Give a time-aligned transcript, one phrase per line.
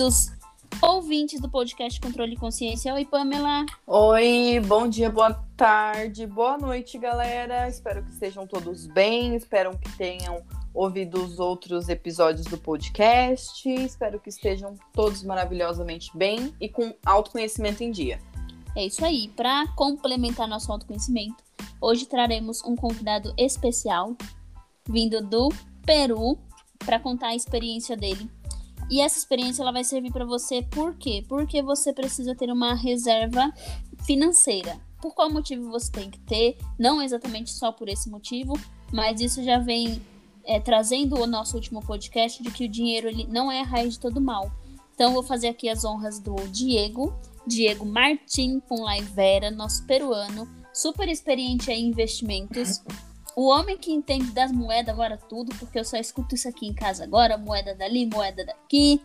[0.00, 0.32] queridos
[0.80, 2.94] ouvintes do podcast Controle e Consciência.
[2.94, 3.66] Oi, Pamela.
[3.86, 7.68] Oi, bom dia, boa tarde, boa noite, galera.
[7.68, 10.42] Espero que estejam todos bem, espero que tenham
[10.72, 13.68] ouvido os outros episódios do podcast.
[13.68, 18.18] Espero que estejam todos maravilhosamente bem e com autoconhecimento em dia.
[18.74, 19.28] É isso aí.
[19.36, 21.44] Para complementar nosso autoconhecimento,
[21.78, 24.16] hoje traremos um convidado especial
[24.88, 25.50] vindo do
[25.84, 26.38] Peru
[26.78, 28.39] para contar a experiência dele
[28.90, 31.24] e essa experiência ela vai servir para você por quê?
[31.28, 33.52] Porque você precisa ter uma reserva
[34.04, 34.80] financeira.
[35.00, 36.58] Por qual motivo você tem que ter?
[36.78, 38.58] Não exatamente só por esse motivo,
[38.92, 40.02] mas isso já vem
[40.44, 43.94] é, trazendo o nosso último podcast de que o dinheiro ele não é a raiz
[43.94, 44.50] de todo mal.
[44.94, 47.14] Então, vou fazer aqui as honras do Diego,
[47.46, 52.82] Diego Martim Punlaivera, nosso peruano, super experiente em investimentos.
[53.36, 56.74] O homem que entende das moedas agora tudo, porque eu só escuto isso aqui em
[56.74, 59.00] casa agora, moeda dali, moeda daqui.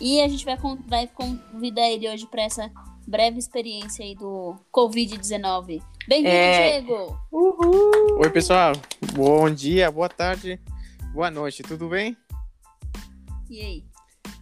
[0.00, 2.70] E a gente vai, vai convidar ele hoje para essa
[3.06, 5.82] breve experiência aí do Covid-19.
[6.06, 6.80] Bem-vindo, é...
[6.80, 7.18] Diego!
[7.32, 8.18] Uhul!
[8.20, 8.72] Oi, pessoal.
[9.14, 10.60] Bom dia, boa tarde,
[11.12, 11.62] boa noite.
[11.62, 12.16] Tudo bem?
[13.48, 13.84] E aí?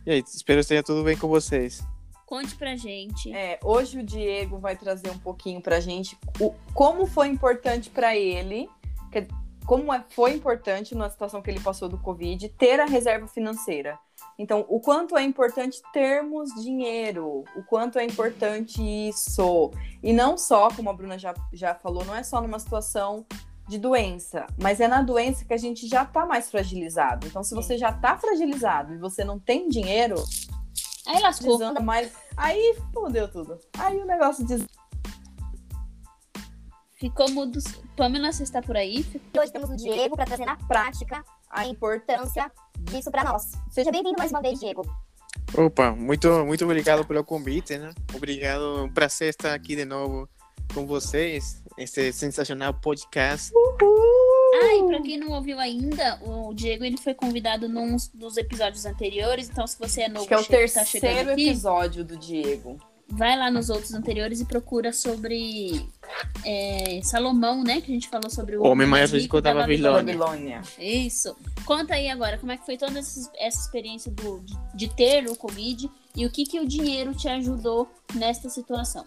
[0.05, 1.83] E aí, espero que esteja tudo bem com vocês.
[2.27, 3.33] Conte pra gente.
[3.33, 8.17] É, hoje o Diego vai trazer um pouquinho pra gente o, como foi importante para
[8.17, 8.69] ele
[9.67, 13.98] como é, foi importante na situação que ele passou do Covid ter a reserva financeira.
[14.39, 19.72] Então, o quanto é importante termos dinheiro, o quanto é importante isso.
[20.03, 23.27] E não só, como a Bruna já, já falou, não é só numa situação
[23.67, 27.27] de doença, mas é na doença que a gente já tá mais fragilizado.
[27.27, 30.22] Então, se você já tá fragilizado e você não tem dinheiro.
[31.06, 31.59] Aí lascou.
[31.83, 33.59] Mais, aí fodeu tudo.
[33.78, 34.64] Aí o negócio diz.
[36.97, 37.59] Ficou mudo.
[37.95, 39.05] Pamela, você está por aí?
[39.35, 43.53] E hoje temos o Diego para trazer na prática a importância disso para nós.
[43.71, 44.83] Seja bem-vindo mais uma vez, Diego.
[45.55, 47.93] Opa, muito, muito obrigado pelo convite, né?
[48.15, 50.27] Obrigado, um prazer estar aqui de novo
[50.73, 53.53] com vocês, esse sensacional podcast.
[53.55, 54.01] Uhul!
[54.55, 58.87] Ah, e pra quem não ouviu ainda, o Diego ele foi convidado num dos episódios
[58.87, 62.03] anteriores, então se você é novo, Acho que é o tá terceiro tá aqui, episódio
[62.03, 65.89] do Diego vai lá nos outros anteriores e procura sobre
[66.44, 67.81] é, Salomão, né?
[67.81, 70.17] Que a gente falou sobre o Homem mais rico da Babilônia.
[70.17, 70.62] Babilônia.
[70.78, 71.37] Isso.
[71.65, 75.28] Conta aí agora, como é que foi toda essa, essa experiência do, de, de, ter
[75.28, 79.05] o Covid e o que, que o dinheiro te ajudou nesta situação?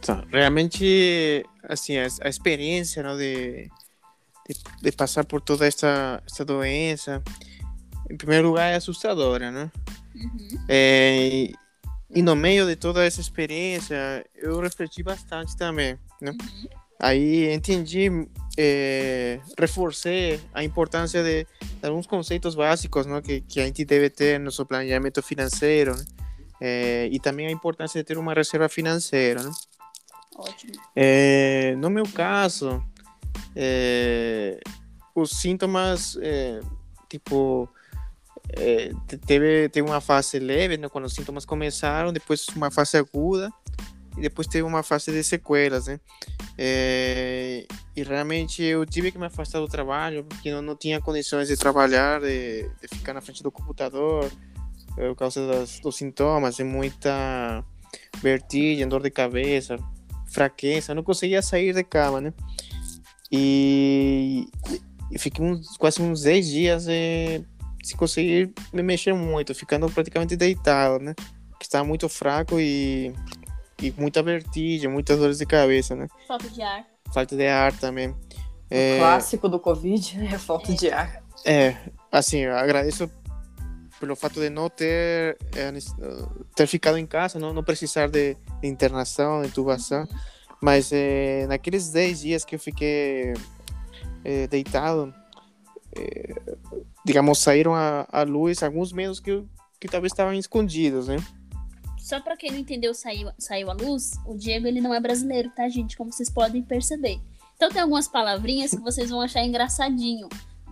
[0.00, 3.68] Tá, realmente, assim, a, a experiência não, de,
[4.48, 7.22] de, de, passar por toda esta, esta doença,
[8.08, 9.70] em primeiro lugar, é assustadora, né?
[10.14, 10.64] Uhum.
[10.68, 11.50] É,
[12.14, 16.32] e no meio de toda essa experiência, eu refleti bastante também, né?
[16.32, 16.68] Uhum.
[16.98, 18.10] Aí entendi,
[18.58, 23.22] é, reforcei a importância de, de, alguns conceitos básicos, né?
[23.22, 26.04] Que, que a gente deve ter no seu planejamento financeiro, né?
[26.60, 29.50] É, e também a importância de ter uma reserva financeira, né?
[30.36, 30.72] Ótimo.
[30.96, 32.84] É, no meu caso,
[35.14, 36.18] os sintomas,
[37.08, 37.68] tipo
[38.56, 38.92] é,
[39.26, 43.50] teve, teve uma fase leve, né, quando os sintomas começaram, depois uma fase aguda
[44.16, 46.00] e depois teve uma fase de sequelas, né?
[46.58, 47.66] É,
[47.96, 51.56] e realmente eu tive que me afastar do trabalho porque eu não tinha condições de
[51.56, 54.30] trabalhar, de, de ficar na frente do computador
[54.94, 57.64] por causa das, dos sintomas, de muita
[58.22, 59.76] vertigem, dor de cabeça,
[60.26, 62.34] fraqueza, eu não conseguia sair de cama, né?
[63.30, 64.48] E,
[65.10, 67.42] e fiquei uns, quase uns 10 dias eh,
[67.82, 71.14] se conseguir me mexer muito, ficando praticamente deitado, né?
[71.58, 73.14] Que está muito fraco e,
[73.82, 76.06] e muita vertigem, muitas dores de cabeça, né?
[76.26, 76.86] Falta de ar.
[77.12, 78.08] Falta de ar também.
[78.10, 78.16] O
[78.70, 78.98] é...
[78.98, 80.38] clássico do Covid, né?
[80.38, 80.74] Falta é.
[80.74, 81.22] de ar.
[81.44, 81.76] É,
[82.12, 83.10] assim, eu agradeço
[83.98, 85.70] pelo fato de não ter, é,
[86.56, 90.00] ter ficado em casa, não, não precisar de, de internação, de intubação.
[90.02, 90.18] Uhum.
[90.62, 93.34] Mas é, naqueles 10 dias que eu fiquei
[94.24, 95.14] é, deitado,
[95.96, 96.34] é,
[97.04, 99.42] digamos, saíram à, à luz alguns medos que,
[99.78, 101.16] que talvez estavam escondidos, né?
[101.98, 105.50] Só para quem não entendeu, saiu, saiu à luz, o Diego ele não é brasileiro,
[105.50, 105.96] tá, gente?
[105.96, 107.20] Como vocês podem perceber.
[107.54, 110.28] Então tem algumas palavrinhas que vocês vão achar engraçadinho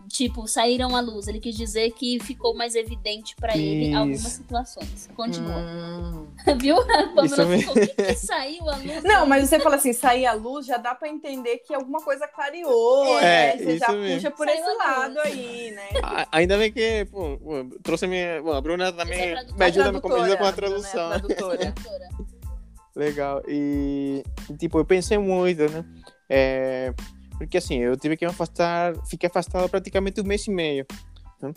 [0.08, 1.28] tipo, saíram à luz.
[1.28, 5.08] Ele quis dizer que ficou mais evidente para ele algumas situações.
[5.14, 5.56] Continua.
[5.56, 6.26] Hum.
[6.58, 6.76] Viu?
[7.14, 9.02] Quando ela ficou, o que, que saiu à luz?
[9.04, 12.26] Não, mas você fala assim, sair à luz já dá para entender que alguma coisa
[12.26, 13.56] clareou, é, né?
[13.56, 14.16] Você já mesmo.
[14.16, 15.88] puxa por saiu esse lado aí, né?
[16.32, 17.38] Ainda bem que, pô,
[17.82, 18.42] trouxe a minha.
[18.42, 21.12] Bom, a Bruna também é me ajuda, me ajuda com a tradução.
[21.12, 21.74] É tradutora.
[22.96, 23.42] Legal.
[23.46, 24.24] E,
[24.58, 25.84] tipo, eu pensei muito, né?
[26.28, 26.92] É,
[27.38, 30.86] porque assim, eu tive que me afastar, fiquei afastado praticamente um mês e meio.
[31.40, 31.52] Né?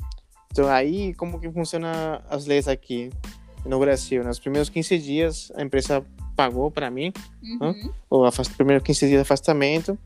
[0.51, 3.10] Então aí, como que funciona as leis aqui?
[3.66, 4.24] no Brasil.
[4.24, 6.06] Nos primeiros 15 dias, a empresa
[6.36, 7.13] pagou para mim,
[7.44, 7.92] Uhum.
[8.10, 8.54] o afast...
[8.56, 9.98] primeiro 15 dias de afastamento,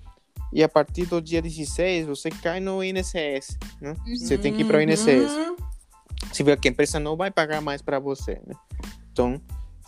[0.51, 3.95] e a partir do dia 16, você cai no INSS, né?
[4.18, 5.07] Você tem que ir para o INSS.
[5.07, 5.56] Uhum.
[6.31, 8.56] Você vê que a empresa não vai pagar mais para você, né?
[9.12, 9.39] Então,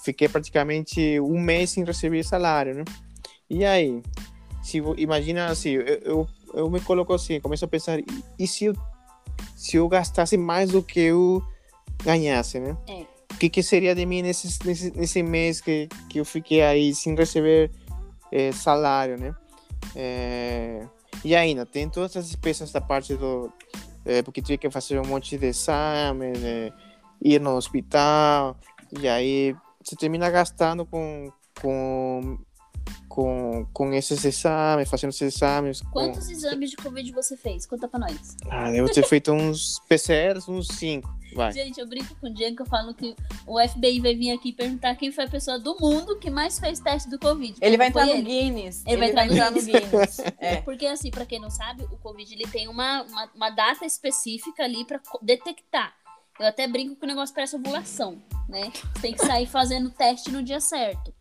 [0.04, 2.84] fiquei praticamente um mês sem receber salário, né?
[3.50, 4.02] E aí,
[4.68, 8.06] se imagina assim, eu, eu, eu me coloco assim, começo a pensar, e,
[8.38, 8.76] e se eu
[9.56, 11.44] se eu gastasse mais do que eu
[12.04, 12.76] ganhasse, né?
[12.88, 13.06] É.
[13.34, 16.94] O que, que seria de mim nesse, nesse, nesse mês que, que eu fiquei aí
[16.94, 17.72] sem receber
[18.32, 19.36] eh, salário, né?
[19.96, 20.86] Eh,
[21.24, 23.52] e ainda, tem todas as despesas da parte do...
[24.06, 26.72] eh, porque tive que fazer um monte de exames, eh,
[27.22, 28.58] ir no hospital,
[29.00, 31.32] e aí você termina gastando com,
[31.62, 32.38] com,
[33.18, 35.82] com, com esses exames, fazendo esses exames.
[35.82, 37.66] com- Quantos exames de Covid você fez?
[37.66, 38.38] Conta pra nós.
[38.48, 41.52] Ah, devo ter feito uns PCRs, uns 5, vai.
[41.52, 43.16] Gente, eu brinco com o Diego que eu falo que
[43.48, 46.80] o FBI vai vir aqui perguntar quem foi a pessoa do mundo que mais fez
[46.80, 47.56] teste do Covid.
[47.60, 48.22] Ele vai entrar no ele.
[48.22, 48.84] Guinness.
[48.86, 50.20] Ele vai entrar no no Guinness.
[50.38, 50.58] É.
[50.62, 54.62] Porque, assim, pra quem não sabe, o Covid ele tem uma, uma, uma data específica
[54.64, 55.92] ali pra detectar.
[56.40, 58.72] Eu até brinco que o negócio parece ovulação, né?
[58.94, 61.12] Você tem que sair fazendo o teste no dia certo.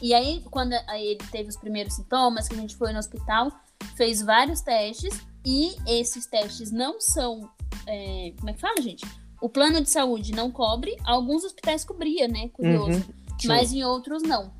[0.00, 3.50] E aí, quando ele teve os primeiros sintomas, que a gente foi no hospital,
[3.96, 7.50] fez vários testes, e esses testes não são.
[7.86, 9.04] é, como é que fala, gente?
[9.40, 12.48] O plano de saúde não cobre, alguns hospitais cobria, né?
[12.48, 13.14] Curioso Uhum,
[13.46, 14.52] mas em outros não.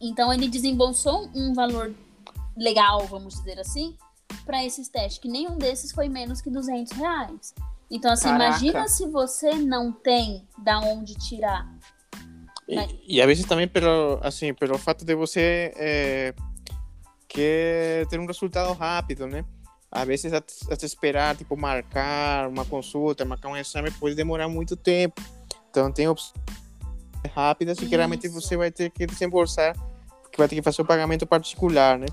[0.00, 1.94] Então ele desembolsou um valor
[2.56, 3.96] legal, vamos dizer assim,
[4.44, 7.54] para esses testes, que nenhum desses foi menos que 200 reais.
[7.90, 8.46] Então, assim, Caraca.
[8.46, 11.70] imagina se você não tem da onde tirar.
[12.68, 16.34] E, e a vezes também pelo, assim, pelo fato de você eh,
[17.28, 19.44] quer ter um resultado rápido, né?
[19.90, 25.22] Às vezes até, esperar, tipo, marcar uma consulta, marcar um exame, pode demorar muito tempo.
[25.70, 26.34] Então tem opções
[27.34, 28.40] rápidas e que realmente Isso.
[28.40, 29.74] você vai ter que desembolsar,
[30.22, 32.06] porque vai ter que fazer o pagamento particular, né?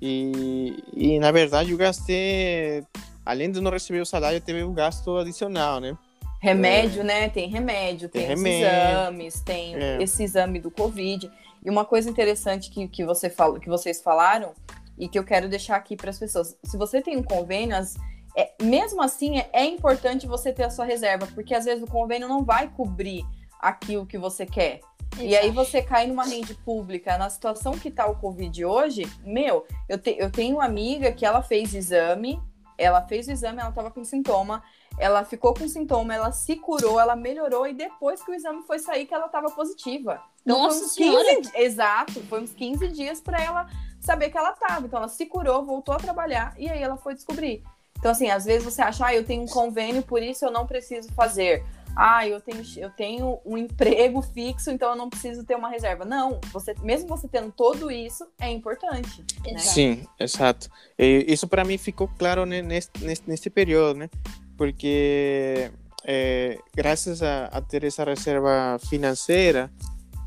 [0.00, 2.84] E, e na verdade eu gastei,
[3.26, 5.96] além de não receber o salário, teve um gasto adicional, né?
[6.40, 7.28] Remédio, né?
[7.28, 8.66] Tem remédio, tem, Tem os remédio.
[8.68, 10.02] exames, tem É.
[10.02, 11.30] esse exame do Covid.
[11.64, 14.52] E uma coisa interessante que, que, você fala, que vocês falaram
[14.96, 16.56] e que eu quero deixar aqui para as pessoas.
[16.64, 17.96] Se você tem um convênio, as-
[18.36, 21.86] é, mesmo assim é, é importante você ter a sua reserva, porque às vezes o
[21.90, 23.24] convênio não vai cobrir
[23.60, 24.80] aquilo que você quer.
[25.18, 29.66] E aí você cai numa rede pública, na situação que tá o Covid hoje, meu,
[29.88, 32.40] eu, te- eu tenho uma amiga que ela fez exame,
[32.76, 34.62] ela fez o exame, ela tava com sintoma,
[34.98, 38.78] ela ficou com sintoma, ela se curou, ela melhorou, e depois que o exame foi
[38.78, 40.20] sair, que ela tava positiva.
[40.42, 41.36] Então Nossa foi uns Senhora!
[41.36, 43.68] 15, di- exato, foi uns 15 dias para ela
[44.00, 44.86] saber que ela tava.
[44.86, 47.62] Então ela se curou, voltou a trabalhar, e aí ela foi descobrir.
[47.98, 50.66] Então, assim, às vezes você acha, ah, eu tenho um convênio, por isso eu não
[50.66, 51.64] preciso fazer
[52.00, 56.04] ah, eu tenho, eu tenho um emprego fixo, então eu não preciso ter uma reserva.
[56.04, 59.24] Não, você, mesmo você tendo tudo isso, é importante.
[59.44, 59.58] Né?
[59.58, 60.70] Sim, exato.
[60.96, 64.10] E isso para mim ficou claro nesse, nesse, nesse período, né?
[64.58, 65.70] Porque
[66.04, 69.70] é, graças a, a ter essa reserva financeira,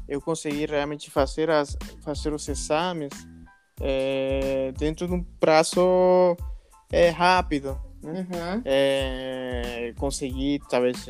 [0.07, 3.11] eu consegui realmente fazer, as, fazer os exames
[3.79, 6.37] é, dentro de um prazo
[6.91, 7.77] é, rápido.
[8.01, 8.25] Né?
[8.31, 9.93] Uhum.
[9.97, 11.05] Consegui, talvez,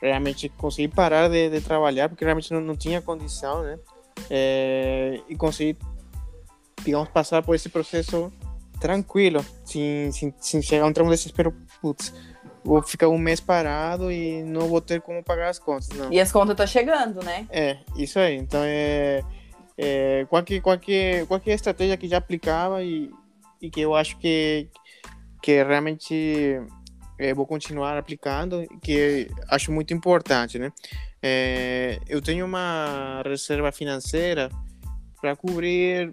[0.00, 3.78] realmente consegui parar de, de trabalhar, porque realmente não, não tinha condição, né?
[5.28, 5.78] E consegui,
[6.82, 8.32] digamos, passar por esse processo
[8.82, 12.14] tranquilo, sem, sem, sem chegar a um desespero, putz,
[12.64, 16.12] vou ficar um mês parado e não vou ter como pagar as contas, não.
[16.12, 17.46] E as contas tá chegando, né?
[17.50, 18.36] É, isso aí.
[18.36, 19.22] Então, é,
[19.76, 23.10] é qualquer, qualquer, qualquer estratégia que já aplicava e,
[23.60, 24.68] e que eu acho que,
[25.42, 26.62] que realmente
[27.18, 30.72] é, vou continuar aplicando, que acho muito importante, né?
[31.20, 34.50] É, eu tenho uma reserva financeira
[35.20, 36.12] para cobrir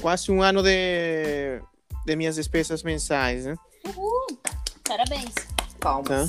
[0.00, 1.60] quase um ano de,
[2.04, 3.54] de minhas despesas mensais, né?
[3.86, 4.26] Uhul!
[4.88, 5.34] Parabéns.
[5.78, 6.28] Palmas.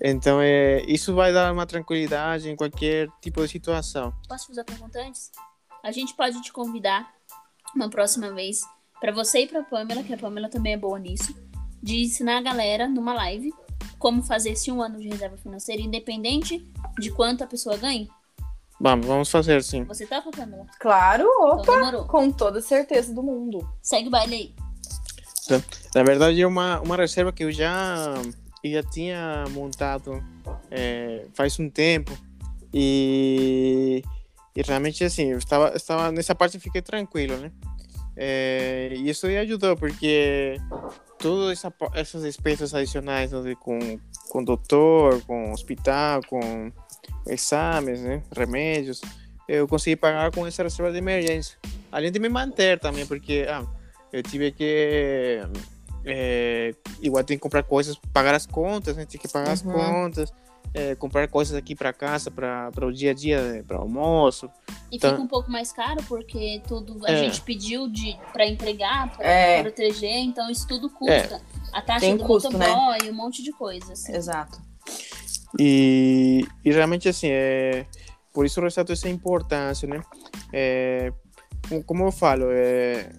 [0.00, 4.12] Então, é, isso vai dar uma tranquilidade em qualquer tipo de situação.
[4.28, 5.32] Posso fazer uma pergunta antes?
[5.82, 7.10] A gente pode te convidar
[7.74, 8.60] uma próxima vez
[9.00, 11.34] para você e para Pamela, que a Pamela também é boa nisso,
[11.82, 13.52] de ensinar a galera numa live
[13.98, 16.64] como fazer esse um ano de reserva financeira, independente
[16.98, 18.08] de quanto a pessoa ganhe.
[18.80, 19.82] Vamos, vamos fazer sim.
[19.84, 20.66] Você topa, Pamela?
[20.78, 22.04] Claro, Então opa, demorou.
[22.06, 23.68] com toda certeza do mundo.
[23.82, 24.67] Segue o baile aí.
[25.94, 28.14] Na verdade, é uma, uma reserva que eu já,
[28.64, 30.22] já tinha montado
[30.70, 32.16] é, faz um tempo.
[32.72, 34.02] E,
[34.54, 37.50] e realmente, assim, eu estava, estava nessa parte fiquei tranquilo, né?
[38.16, 40.56] É, e isso aí ajudou, porque
[41.18, 43.78] todas essa, essas despesas adicionais né, com,
[44.28, 46.72] com doutor, com hospital, com
[47.26, 48.22] exames, né?
[48.36, 49.00] Remédios.
[49.48, 51.56] Eu consegui pagar com essa reserva de emergência.
[51.90, 53.64] Além de me manter também, porque ah,
[54.12, 55.40] eu tive que.
[56.04, 59.04] É, igual tem que comprar coisas, pagar as contas, né?
[59.04, 59.72] Tem que pagar as Uhum.
[59.72, 60.32] contas,
[60.72, 64.48] é, comprar coisas aqui para casa, para o dia a dia, para almoço.
[64.90, 65.10] E Tá.
[65.10, 67.16] fica um pouco mais caro, porque tudo a É.
[67.16, 69.62] gente pediu de, pra entregar, pra É.
[69.62, 71.42] proteger, então isso tudo custa.
[71.72, 72.66] A taxa Tem do custo, né?
[72.68, 73.92] motoboy, um monte de coisa.
[73.92, 74.14] assim.
[74.14, 74.58] Exato.
[75.58, 77.86] E, e realmente, assim, é,
[78.32, 80.02] por isso eu ressalto essa importância, né?
[80.52, 81.12] É,
[81.68, 83.10] como- como eu falo, é,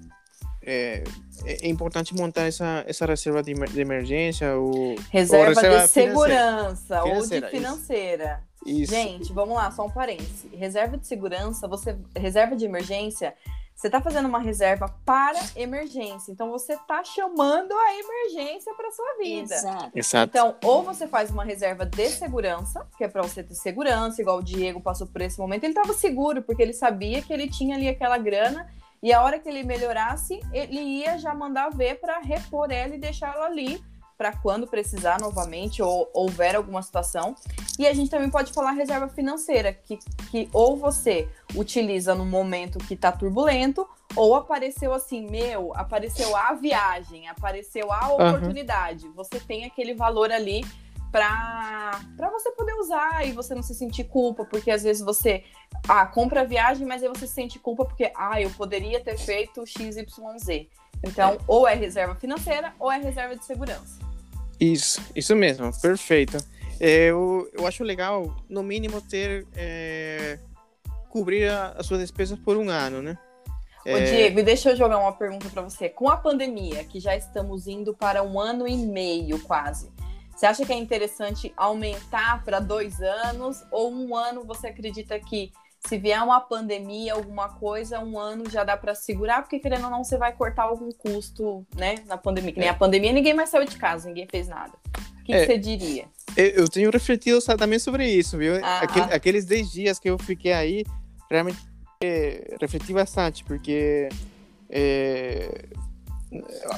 [0.61, 1.03] é,
[1.45, 4.55] é importante montar essa, essa reserva de, de emergência.
[4.55, 8.43] Ou, Reserva, ou reserva de segurança ou Financeira, de financeira.
[8.65, 8.91] Isso.
[8.91, 10.49] Gente, vamos lá, só um parêntese.
[10.53, 13.33] Reserva de segurança, você reserva de emergência,
[13.73, 16.33] você tá fazendo uma reserva para emergência.
[16.33, 19.55] Então você tá chamando a emergência para sua vida.
[19.55, 19.91] Exato.
[19.95, 20.29] Exato.
[20.29, 24.39] Então, ou você faz uma reserva de segurança, que é para você ter segurança, igual
[24.39, 27.77] o Diego passou por esse momento, ele estava seguro, porque ele sabia que ele tinha
[27.77, 28.69] ali aquela grana,
[29.01, 32.99] e a hora que ele melhorasse, ele ia já mandar ver para repor ela e
[32.99, 33.81] deixar ela ali,
[34.17, 37.33] para quando precisar novamente, ou houver alguma situação.
[37.77, 39.97] E a gente também pode falar reserva financeira, que,
[40.29, 43.87] que ou você utiliza no momento que está turbulento,
[44.17, 49.07] ou apareceu assim, meu, apareceu a viagem, apareceu a oportunidade.
[49.15, 50.65] Você tem aquele valor ali
[51.11, 51.99] para
[52.31, 55.43] você poder usar e você não se sentir culpa, porque às vezes você
[55.87, 59.17] ah, compra a viagem, mas aí você se sente culpa porque ah, eu poderia ter
[59.17, 60.67] feito XYZ.
[61.03, 63.99] Então, ou é reserva financeira ou é reserva de segurança.
[64.59, 66.37] Isso, isso mesmo, perfeito.
[66.79, 69.47] É, Eu, eu acho legal, no mínimo, ter.
[69.55, 70.39] é,
[71.09, 73.17] cobrir a- as suas despesas por um ano, né?
[73.85, 75.89] Ô, Diego, e deixa eu jogar uma pergunta para você.
[75.89, 79.91] Com a pandemia, que já estamos indo para um ano e meio quase,
[80.39, 83.61] você acha que é interessante aumentar para dois anos?
[83.71, 85.51] Ou um ano você acredita que
[85.85, 89.41] se vier uma pandemia, alguma coisa, um ano já dá para segurar?
[89.41, 91.95] Porque querendo ou não, você vai cortar algum custo, né?
[92.05, 92.51] Na pandemia.
[92.53, 92.71] Que nem É.
[92.71, 94.73] a pandemia, ninguém mais saiu de casa, ninguém fez nada.
[95.19, 95.45] O que, que É.
[95.45, 96.05] você diria?
[96.37, 98.63] Eu, tenho refletido também sobre isso, viu?
[98.63, 98.79] Ah.
[98.81, 100.85] Aquele- aqueles 10 dias que eu fiquei aí,
[101.29, 101.57] realmente
[102.01, 104.07] é, refleti bastante, porque
[104.69, 105.65] é,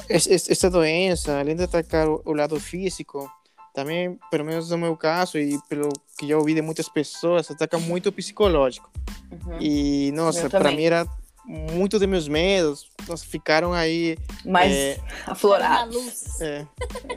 [0.08, 3.30] es- es- essa doença, além de atacar o lado físico,
[3.72, 5.88] também, pelo menos no meu caso, e pelo
[6.18, 8.90] que já ouvi de muitas pessoas, ataca muito o psicológico.
[9.30, 9.58] Uhum.
[9.60, 11.06] E, nossa, para mim era
[11.44, 15.94] muito de meus medos, nossa, ficaram aí, Mas é, aflorados.
[15.94, 16.40] luz.
[16.40, 16.66] é,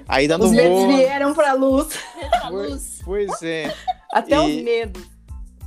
[0.07, 1.89] aí dando Os medos vieram para luz.
[2.49, 3.01] Luz.
[3.03, 3.73] Pois é.
[4.11, 5.03] Até E- os medos.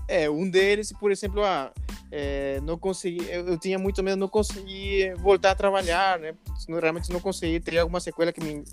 [0.08, 1.70] É, um deles, por exemplo, ah,
[2.10, 6.34] é, não consegui, eu, eu tinha muito medo de não conseguir voltar a trabalhar, né?
[6.66, 8.64] Realmente não consegui, teria alguma sequela que me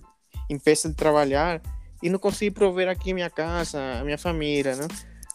[0.50, 1.62] impeça de trabalhar
[2.05, 4.88] e não consegui prover aqui minha casa, a minha família, né?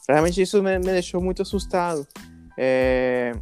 [0.09, 2.07] Realmente isso me, me deixou muito assustado.
[2.57, 3.33] É,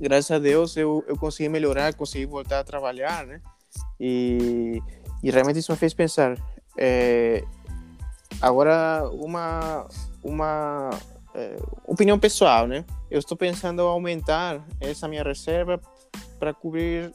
[0.00, 3.40] graças a Deus eu, eu consegui melhorar, consegui voltar a trabalhar, né?
[4.00, 4.82] E,
[5.22, 6.36] e realmente isso me fez pensar.
[6.76, 7.44] é,
[8.40, 9.86] agora, uma,
[10.24, 10.90] uma
[11.36, 11.56] é,
[11.86, 12.84] opinião pessoal, né?
[13.08, 15.80] Eu estou pensando em aumentar essa minha reserva
[16.40, 17.12] para cobrir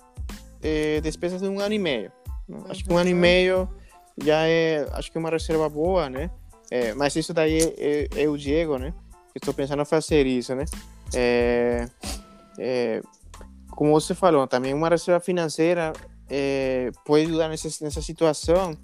[0.63, 2.13] eh, despesas de um ano e meio.
[2.48, 2.60] né?
[2.69, 3.67] Acho que um ano e meio
[4.24, 6.30] já é, acho que é uma reserva boa, né?
[6.70, 8.94] É, mas isso daí é, é, é o Diego, né?
[9.36, 10.66] Estou pensando em fazer isso, né?
[11.14, 11.88] É,
[12.58, 13.02] é,
[13.72, 15.94] como você falou, também uma reserva financeira
[16.30, 18.76] é, pode ajudar nessa, nessa situação,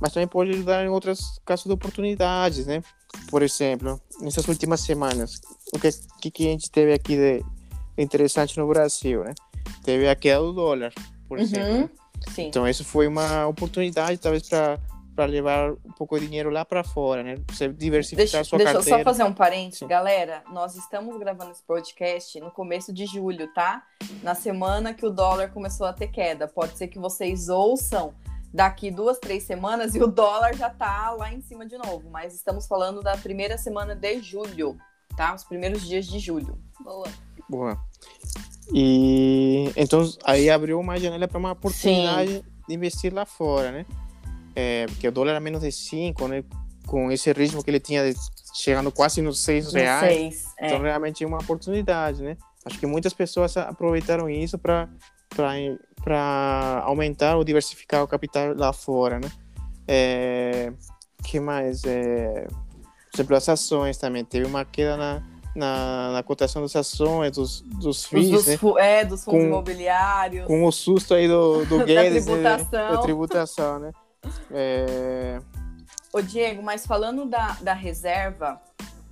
[0.00, 2.82] mas também pode ajudar em outros casos de oportunidades, né?
[3.30, 5.40] Por exemplo, nessas últimas semanas,
[5.72, 7.44] o que, que, que a gente teve aqui de
[7.96, 9.34] interessante no Brasil, né?
[9.82, 10.92] Teve a queda do dólar,
[11.28, 11.68] por exemplo.
[11.68, 11.80] Uhum.
[11.80, 11.90] né?
[12.28, 12.46] Sim.
[12.46, 14.78] Então, isso foi uma oportunidade, talvez, para
[15.14, 17.36] para levar um pouco de dinheiro lá para fora, né?
[17.48, 18.98] Você diversificar Deixa, a sua deixa eu carteira.
[18.98, 19.78] só fazer um parênteses.
[19.78, 19.86] Sim.
[19.86, 23.84] Galera, nós estamos gravando esse podcast no começo de julho, tá?
[24.22, 26.48] Na semana que o dólar começou a ter queda.
[26.48, 28.12] Pode ser que vocês ouçam
[28.52, 32.10] daqui duas, três semanas e o dólar já tá lá em cima de novo.
[32.10, 34.76] Mas estamos falando da primeira semana de julho,
[35.16, 35.32] tá?
[35.34, 36.58] Os primeiros dias de julho.
[36.80, 37.06] Boa.
[37.48, 37.78] Boa.
[38.72, 43.86] E então aí abriu uma janela para uma oportunidade de investir lá fora, né?
[44.56, 46.44] É, porque o dólar era menos de 5, né?
[46.86, 48.18] Com esse ritmo que ele tinha de,
[48.54, 50.36] chegando quase nos 6 Não reais.
[50.36, 50.42] sei.
[50.58, 50.66] É.
[50.66, 52.36] Então realmente é uma oportunidade, né?
[52.64, 54.88] Acho que muitas pessoas aproveitaram isso para
[55.34, 59.30] para aumentar ou diversificar o capital lá fora, né?
[59.88, 60.72] É,
[61.24, 61.82] que mais?
[61.84, 62.46] É,
[63.12, 64.24] exemplo, as ações também.
[64.24, 65.22] Teve uma queda na,
[65.54, 68.58] na, na cotação das ações, dos, dos Os FIIs, dos, né?
[68.78, 70.46] é, dos fundos Com- imobiliários.
[70.46, 72.32] Com o susto aí do, do Guedes, né?
[72.32, 72.88] tributação.
[72.92, 73.92] da tributação, né?
[74.50, 75.38] É,
[76.12, 78.60] Ô, Diego, mas falando da, da reserva,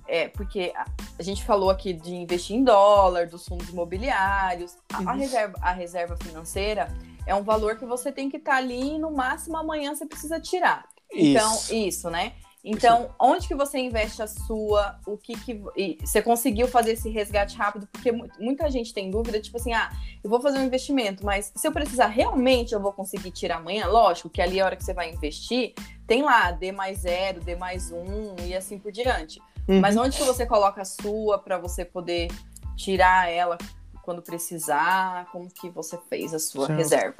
[0.07, 0.85] é porque a,
[1.19, 5.17] a gente falou aqui de investir em dólar, dos fundos imobiliários, a, a Uhum.
[5.17, 6.87] reserva, a reserva financeira
[7.25, 10.39] é um valor que você tem que estar ali e no máximo amanhã você precisa
[10.39, 10.85] tirar.
[11.13, 11.73] Então, Isso.
[11.75, 12.33] isso, né?
[12.63, 14.97] Então, onde que você investe a sua?
[15.05, 15.61] O que que
[15.99, 17.87] você conseguiu fazer esse resgate rápido?
[17.91, 19.91] Porque mu- muita gente tem dúvida, tipo assim, ah,
[20.23, 23.85] eu vou fazer um investimento, mas se eu precisar realmente eu vou conseguir tirar amanhã?
[23.87, 25.73] Lógico que ali a hora que você vai investir,
[26.07, 29.41] tem lá D mais zero, D mais um e assim por diante.
[29.67, 29.81] Uhum.
[29.81, 32.29] Mas onde que você coloca a sua para você poder
[32.77, 33.57] tirar ela
[34.03, 35.29] quando precisar?
[35.31, 37.17] Como que você fez a sua reserva?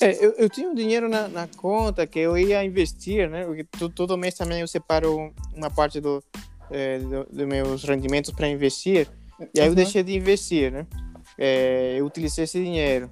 [0.00, 3.44] É, eu, eu tinha um dinheiro na, na conta que eu ia investir, né?
[3.44, 6.22] Porque to- todo mês também eu separo uma parte do,
[6.70, 9.08] é, do- dos meus rendimentos para investir.
[9.54, 9.74] E aí eu Uhum.
[9.76, 10.86] deixei de investir, né?
[11.38, 13.10] É, eu utilizei esse dinheiro.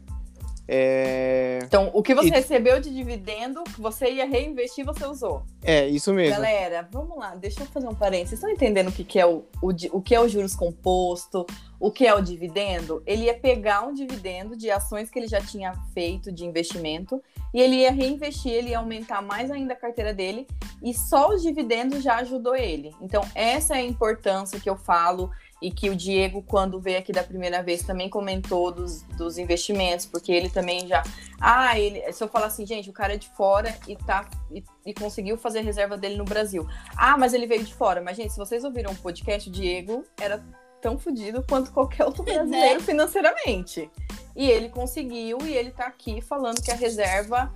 [0.75, 5.43] É, Então, o que você E- recebeu de dividendo, que você ia reinvestir, você usou.
[5.63, 6.35] é isso mesmo.
[6.37, 8.31] Galera, vamos lá, deixa eu fazer um parênteses.
[8.31, 11.47] Vocês estão entendendo o que, que é o, o, o que é o juros composto,
[11.79, 13.03] o que é o dividendo?
[13.07, 17.61] Ele ia pegar um dividendo de ações que ele já tinha feito de investimento e
[17.61, 20.47] ele ia reinvestir, ele ia aumentar mais ainda a carteira dele
[20.83, 22.95] e só os dividendos já ajudou ele.
[23.01, 25.31] Então, essa é a importância que eu falo
[25.63, 30.05] e que o Diego, quando veio aqui da primeira vez, também comentou dos, dos investimentos,
[30.05, 31.05] porque ele também já.
[31.41, 32.13] Ah, ele.
[32.13, 34.29] Se eu falar assim, gente, o cara é de fora e tá.
[34.51, 36.67] E, e conseguiu fazer a reserva dele no Brasil.
[36.97, 38.03] Ah, mas ele veio de fora.
[38.03, 40.45] Mas, gente, se vocês ouviram o podcast, o Diego era
[40.81, 43.89] tão fodido quanto qualquer outro brasileiro financeiramente.
[44.35, 47.53] E ele conseguiu, e ele tá aqui falando que a reserva,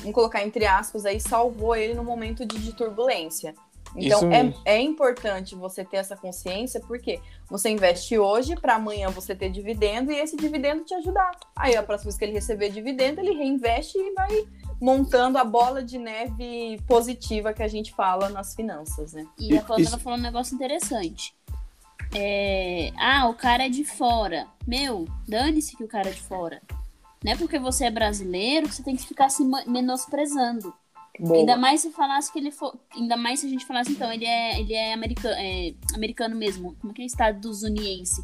[0.00, 3.54] vamos colocar entre aspas aí, salvou ele no momento de, de turbulência.
[3.94, 9.34] Então é, é importante você ter essa consciência, porque você investe hoje para amanhã você
[9.34, 11.30] ter dividendo e esse dividendo te ajudar.
[11.54, 14.46] Aí a próxima vez que ele receber dividendo, ele reinveste e vai
[14.80, 19.26] montando a bola de neve positiva que a gente fala nas finanças, né?
[19.38, 21.34] E a Isso- falou um negócio interessante.
[22.14, 24.46] É, Ah, o cara é de fora.
[24.66, 26.60] Meu, dane-se que o cara é de fora.
[27.24, 30.72] Não é porque você é brasileiro que você tem que ficar se menosprezando.
[31.18, 31.38] Boa.
[31.38, 32.76] Ainda mais se falasse que ele for.
[32.94, 36.76] Ainda mais se a gente falasse, então, ele é, ele é, americano, é americano mesmo.
[36.80, 38.22] Como é que é estadunidense?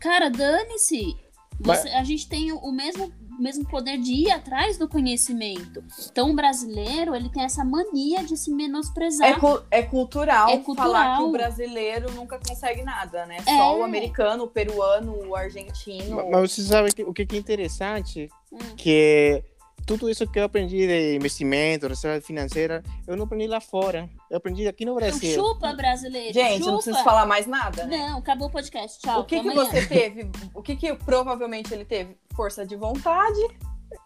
[0.00, 1.16] Cara, dane-se.
[1.60, 5.84] Você- A gente tem o- mesmo, mesmo poder de ir atrás do conhecimento.
[6.10, 9.28] Então, o brasileiro, ele tem essa mania de se menosprezar.
[9.28, 10.90] É, cu- é cultural É cultural.
[10.92, 13.36] falar que o brasileiro nunca consegue nada, né?
[13.46, 13.56] É.
[13.56, 16.16] Só o americano, o peruano, o argentino.
[16.16, 18.28] Ma- Mas você sabe que, o que que é interessante?
[18.50, 18.58] Hum.
[18.76, 19.44] Que
[19.86, 24.08] tudo isso que eu aprendi de investimento, reserva financeira, eu não aprendi lá fora.
[24.30, 25.34] Eu aprendi aqui no Então, Brasil.
[25.34, 26.32] chupa, brasileiro.
[26.32, 26.70] Gente, chupa.
[26.70, 27.98] não preciso falar mais nada, né?
[28.08, 29.00] Não, acabou o podcast.
[29.00, 29.20] Tchau.
[29.20, 29.64] o que, que amanhã.
[29.70, 30.30] você teve?
[30.54, 32.16] O que, que provavelmente ele teve?
[32.34, 33.40] Força de vontade.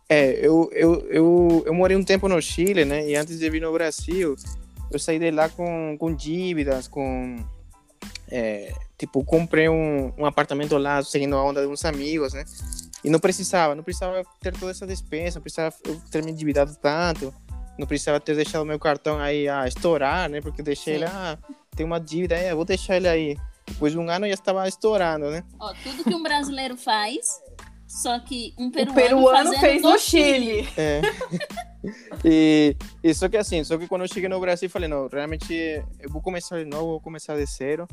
[0.08, 3.08] É, eu, eu, eu, eu morei um tempo no Chile, né?
[3.08, 4.34] E antes de vir no Brasil,
[4.90, 7.36] eu saí de lá com, com dívidas, com.
[8.30, 12.44] é, tipo, comprei um, um apartamento lá, seguindo a onda de uns amigos, né?
[13.06, 15.72] E não precisava, não precisava ter toda essa despesa, não precisava
[16.10, 17.32] ter me endividado tanto,
[17.78, 20.40] não precisava ter deixado meu cartão aí a estourar, né?
[20.40, 21.02] Porque eu deixei Sim.
[21.02, 21.38] ele, ah,
[21.76, 23.36] tem uma dívida aí, eu vou deixar ele aí.
[23.64, 25.44] Depois de um ano já estava estourando, né?
[25.60, 27.40] Ó, tudo que um brasileiro faz,
[27.86, 30.68] só que um peruano, o peruano fez no Chile.
[30.76, 31.00] É.
[32.24, 35.54] e, e só que assim, só que quando eu cheguei no Brasil, falei, não, realmente
[36.00, 37.86] eu vou começar de novo, vou começar de zero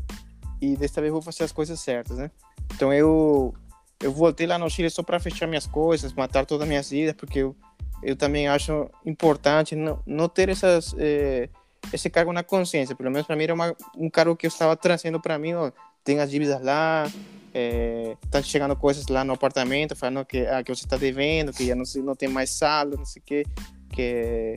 [0.59, 2.31] e desta vez eu vou fazer as coisas certas, né?
[2.73, 3.53] Então eu
[4.03, 7.15] eu voltei lá no Chile só para fechar minhas coisas, matar todas as minhas dívidas,
[7.15, 7.55] porque eu,
[8.03, 11.49] eu também acho importante não, não ter essas eh,
[11.91, 14.75] esse cargo na consciência, pelo menos para mim era uma, um cargo que eu estava
[14.75, 15.71] trazendo para mim, ó,
[16.03, 17.09] tem as dívidas lá,
[17.53, 21.65] é, tá chegando coisas lá no apartamento falando que, ah, que você está devendo, que
[21.65, 23.43] já não, não tem mais saldo, não sei o quê,
[23.91, 24.55] que,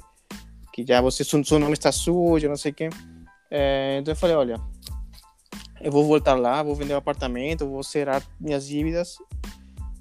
[0.72, 2.88] que já você, seu, nome está sujo, não sei o quê.
[3.50, 4.60] É, então eu falei, olha,
[5.80, 9.18] eu vou voltar lá, vou vender o apartamento, vou zerar minhas dívidas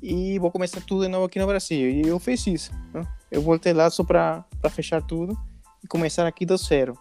[0.05, 1.89] e vou começar tudo de novo aqui no Brasil.
[1.89, 2.71] E eu fiz isso.
[2.93, 3.01] Né?
[3.31, 5.35] Eu voltei lá só para fechar tudo
[5.83, 6.97] e começar aqui do zero.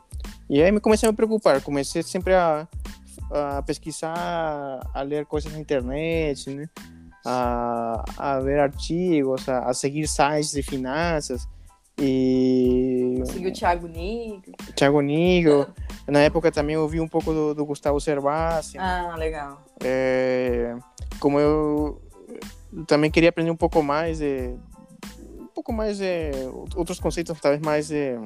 [0.48, 2.66] E aí me comecei a me preocupar, comecei sempre a,
[3.30, 6.66] a pesquisar, a ler coisas na internet, né?
[7.26, 11.46] A, a ver artigos, a, a seguir sites de finanças
[11.98, 14.52] e Conseguiu o Thiago Nigro.
[14.74, 15.66] Thiago Nigro.
[16.06, 18.76] Na época também ouvi um pouco do, do Gustavo Cervasi.
[18.78, 19.64] Ah, legal.
[19.82, 20.76] É,
[21.18, 22.02] como eu
[22.86, 24.54] também queria aprender um pouco mais de,
[25.38, 26.30] um pouco mais de
[26.74, 28.18] outros conceitos talvez mais de,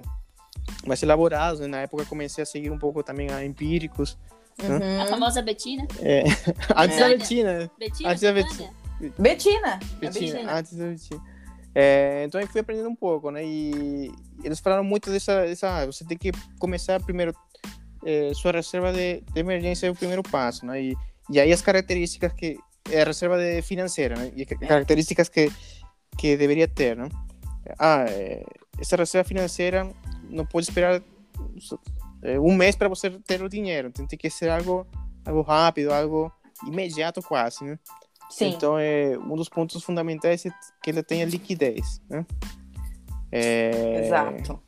[0.87, 1.67] mais elaborados né?
[1.67, 4.17] na época comecei a seguir um pouco também a empíricos
[4.63, 5.01] Uhum.
[5.01, 5.87] A famosa Betina.
[6.77, 7.17] antes da É.
[7.17, 8.11] Betina Betina?
[8.11, 8.33] Antes da?
[8.33, 8.71] Betina.
[9.01, 10.53] É Betina, Betina.
[10.53, 11.23] antes da Betina
[11.75, 13.45] É, então eu fui aprendendo um pouco, né?
[13.45, 14.11] E
[14.43, 17.33] eles falaram muito dessa, dessa você tem que começar primeiro
[18.05, 20.83] é, sua reserva de, de, emergência é o primeiro passo, né?
[20.83, 20.97] E,
[21.31, 22.59] e aí as características que
[22.95, 24.33] a reserva de financeira, né?
[24.37, 25.51] E características que
[26.17, 27.09] que deveria ter, né?
[27.79, 28.05] Ah,
[28.79, 29.89] essa reserva financeira
[30.29, 31.01] não pode esperar
[32.23, 34.87] é, um mês para você ter o dinheiro, tem que ser algo
[35.25, 36.33] algo rápido, algo
[36.67, 37.79] imediato quase, né?
[38.31, 38.49] Sim.
[38.49, 40.51] Então, é, um dos pontos fundamentais é
[40.83, 42.27] que ele tenha liquidez, né?
[43.33, 44.61] É, Exato.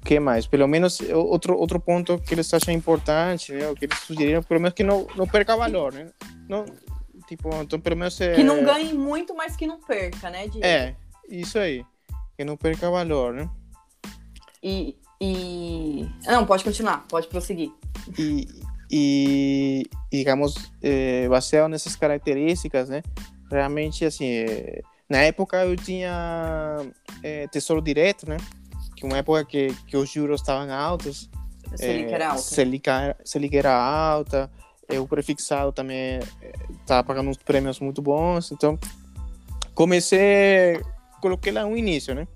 [0.00, 0.46] O que mais?
[0.46, 3.68] Pelo menos, outro, outro ponto que eles acham importante, né?
[3.68, 6.10] O que eles sugeriram, pelo menos que não, não perca valor, né?
[6.48, 6.66] Não,
[7.26, 8.20] tipo, então, pelo menos...
[8.20, 10.66] É, que não ganhe muito, mas que não perca, né, Diego?
[10.66, 10.94] É,
[11.28, 11.84] isso aí.
[12.36, 13.48] Que não perca valor, né?
[14.62, 16.08] E, e...
[16.26, 17.70] Não, pode continuar, pode prosseguir.
[18.18, 18.46] E,
[18.90, 23.02] e digamos eh, baseado nessas características né
[23.50, 26.78] realmente assim eh, na época eu tinha
[27.22, 28.36] eh, tesouro direto né
[28.96, 31.28] que uma época que, que os juros estavam altos
[31.74, 32.88] Selic era alta Selic,
[33.24, 34.50] Selic era alta
[35.00, 36.20] o prefixado também
[36.80, 38.78] estava pagando uns prêmios muito bons então
[39.74, 40.80] comecei
[41.20, 42.28] coloquei lá um início né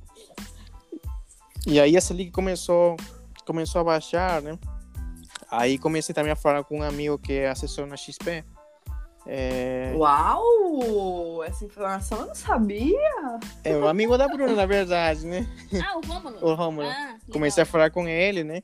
[1.66, 2.96] e aí a Selic começou
[3.44, 4.58] começou a baixar né
[5.50, 8.44] Aí comecei também a falar com um amigo que é assessor na XP.
[9.26, 9.92] É...
[9.96, 11.42] Uau!
[11.42, 13.38] Essa informação eu não sabia.
[13.64, 15.46] É o amigo da Bruna, na verdade, né?
[15.82, 16.38] Ah, o Rômulo.
[16.42, 16.86] o Rômulo.
[16.86, 18.60] Ah, comecei a falar com ele, né?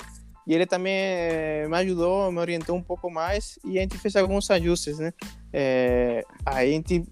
[0.46, 4.14] E ele também é, me ajudou, me orientou um pouco mais e a gente fez
[4.14, 5.12] alguns ajustes, né?
[5.52, 7.04] É, a gente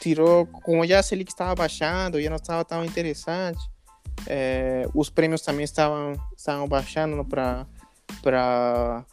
[0.00, 3.60] tirou, como já a Selic estava baixando, já não estava tão interessante,
[4.26, 7.66] é, os prêmios também estavam, estavam baixando para
[8.22, 9.04] para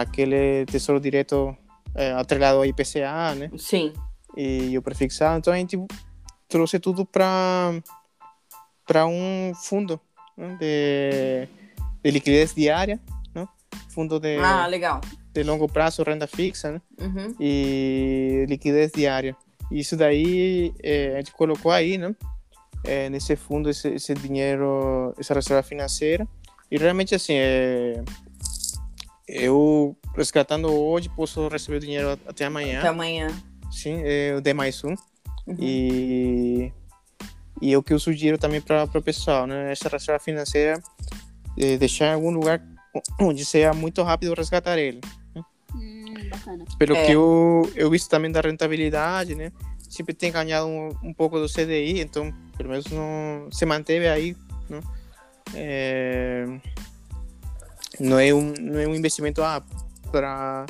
[0.00, 1.56] aquele tesouro direto
[1.94, 3.50] é, atrelado ao IPCA, né?
[3.58, 3.92] Sim.
[4.36, 5.38] E o prefixado.
[5.38, 5.76] Então a gente
[6.48, 7.72] trouxe tudo para
[8.86, 10.00] para um fundo
[10.36, 10.56] né?
[10.60, 11.48] de,
[12.06, 13.00] de liquidez diária,
[13.34, 13.46] né?
[13.88, 15.00] Fundo de ah, legal.
[15.34, 16.80] de longo prazo, renda fixa, né?
[17.00, 17.34] Uhum.
[17.40, 19.36] E liquidez diária.
[19.72, 22.14] Isso daí é, a gente colocou aí, né?
[22.84, 26.28] É, nesse fundo esse, esse dinheiro, essa reserva financeira.
[26.70, 28.04] E realmente assim, é,
[29.26, 32.78] eu, resgatando hoje, posso receber o dinheiro até amanhã.
[32.78, 33.28] Até amanhã.
[33.72, 34.94] Sim, é o D mais um.
[35.48, 35.56] Uhum.
[35.58, 36.72] E,
[37.60, 39.72] e é o que eu sugiro também para o pessoal, né?
[39.72, 40.80] Essa reserva financeira,
[41.58, 42.62] é deixar em algum lugar
[43.20, 45.00] onde seja muito rápido resgatar ele.
[45.34, 45.42] Né?
[45.74, 46.64] Hum, bacana.
[46.78, 47.06] Pelo é.
[47.06, 49.52] que eu, eu visto também da rentabilidade, né?
[49.88, 54.36] Sempre tem ganhado um, um pouco do CDI, então pelo menos não se manteve aí,
[54.68, 54.80] né?
[55.54, 56.46] É
[58.00, 59.62] não é um, não é um investimento ah,
[60.10, 60.66] para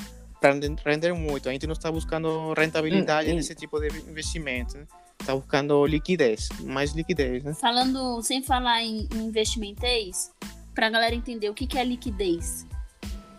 [0.85, 1.49] render muito.
[1.49, 3.37] A gente não está buscando rentabilidade hum, hum.
[3.37, 4.77] nesse tipo de investimento.
[4.77, 4.87] Né?
[5.21, 7.43] Está buscando liquidez, mais liquidez.
[7.43, 7.55] Né?
[7.55, 10.31] Falando, sem falar em, em investimenteis,
[10.77, 12.67] para a galera entender o que, que é liquidez.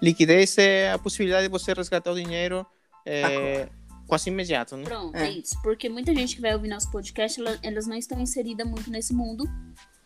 [0.02, 2.66] Liquidez é a possibilidade de você resgatar o dinheiro
[3.06, 3.70] é,
[4.08, 4.76] quase imediato.
[4.76, 4.84] Né?
[4.84, 5.28] Pronto, é.
[5.28, 5.32] é.
[5.32, 5.56] isso.
[5.62, 9.46] Porque muita gente que vai ouvir nosso podcast, elas não estão inseridas muito nesse mundo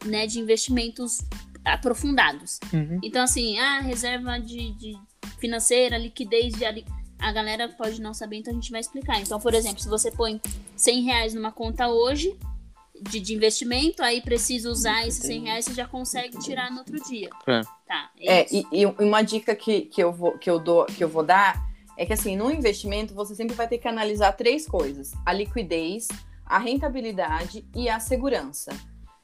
[0.06, 1.20] né, de investimentos
[1.64, 2.60] aprofundados.
[2.74, 3.00] Uhum.
[3.02, 4.98] Então, assim, a ah, reserva de, de
[5.40, 9.22] financeira, liquidez de a galera pode não saber, então a gente vai explicar.
[9.22, 10.42] Então, por exemplo, se você põe
[10.76, 12.36] 100 reais numa conta hoje
[13.02, 17.02] de, de investimento, aí precisa usar esses 100 reais, você já consegue tirar no outro
[17.04, 17.30] dia.
[17.48, 20.86] É, tá, é, é e, e, uma dica que, que, eu vou, que, eu dou,
[20.86, 24.32] que eu vou dar é que, assim, no investimento, você sempre vai ter que analisar
[24.34, 26.08] três coisas: a liquidez,
[26.46, 28.72] a rentabilidade e a segurança.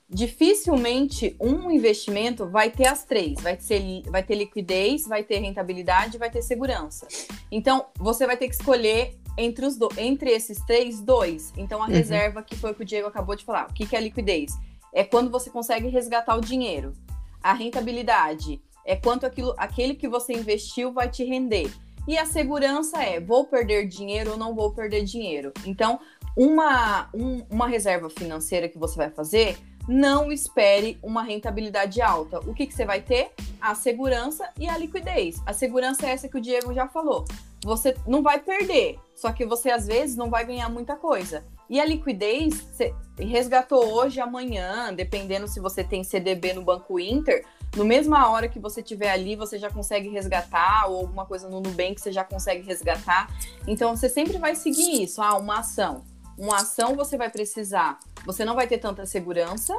[0.10, 6.18] Dificilmente um investimento vai ter as três, vai ser vai ter liquidez, vai ter rentabilidade,
[6.18, 7.08] vai ter segurança.
[7.52, 11.54] Então, você vai ter que escolher entre os do, entre esses três dois.
[11.56, 11.92] Então, a uhum.
[11.92, 13.70] reserva que foi o que o Diego acabou de falar.
[13.70, 14.54] O que, que é liquidez?
[14.94, 16.94] É quando você consegue resgatar o dinheiro.
[17.42, 21.72] A rentabilidade é quanto aquilo, aquele que você investiu vai te render.
[22.08, 25.52] E a segurança é, vou perder dinheiro ou não vou perder dinheiro.
[25.66, 26.00] Então,
[26.36, 32.40] uma, um, uma reserva financeira que você vai fazer não espere uma rentabilidade alta.
[32.42, 33.32] O que, que você vai ter?
[33.60, 35.42] A segurança e a liquidez.
[35.46, 37.26] A segurança é essa que o Diego já falou.
[37.64, 41.44] Você não vai perder, só que você às vezes não vai ganhar muita coisa.
[41.70, 47.44] E a liquidez, você resgatou hoje, amanhã, dependendo se você tem CDB no Banco Inter,
[47.76, 51.60] no mesma hora que você tiver ali, você já consegue resgatar, ou alguma coisa no
[51.60, 53.28] Nubank você já consegue resgatar.
[53.68, 56.06] Então você sempre vai seguir isso, ah, uma ação.
[56.38, 59.74] Uma ação você vai precisar você não vai ter tanta segurança,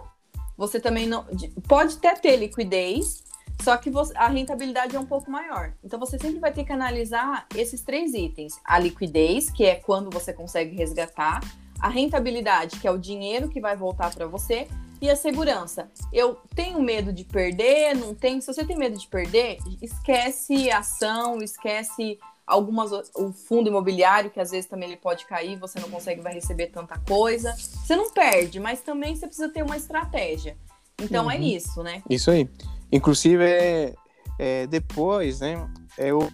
[0.56, 1.26] você também não.
[1.68, 3.22] Pode até ter liquidez,
[3.62, 5.72] só que você, a rentabilidade é um pouco maior.
[5.82, 10.10] Então você sempre vai ter que analisar esses três itens: a liquidez, que é quando
[10.10, 11.40] você consegue resgatar,
[11.80, 14.66] a rentabilidade, que é o dinheiro que vai voltar para você,
[15.00, 15.90] e a segurança.
[16.12, 18.40] Eu tenho medo de perder, não tenho.
[18.40, 24.50] Se você tem medo de perder, esquece ação, esquece algumas o fundo imobiliário que às
[24.50, 27.54] vezes também ele pode cair, você não consegue vai receber tanta coisa.
[27.54, 30.56] Você não perde, mas também você precisa ter uma estratégia.
[31.00, 31.42] Então é Uhum.
[31.42, 32.02] isso, né?
[32.10, 32.48] Isso aí.
[32.90, 33.94] Inclusive, é,
[34.38, 35.54] é, depois, né?
[35.96, 36.28] Eu,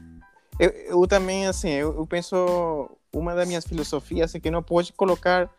[0.59, 4.93] eu, eu também, assim, eu, eu penso, uma das minhas filosofias é que não pode
[4.93, 5.51] colocar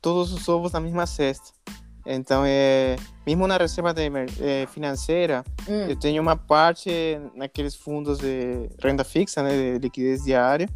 [0.00, 1.52] todos os ovos na mesma cesta.
[2.04, 4.10] Então, é, mesmo na reserva de,
[4.40, 6.90] é, financeira, Hum, eu tenho uma parte
[7.36, 10.68] naqueles fundos de renda fixa, né, de liquidez diária,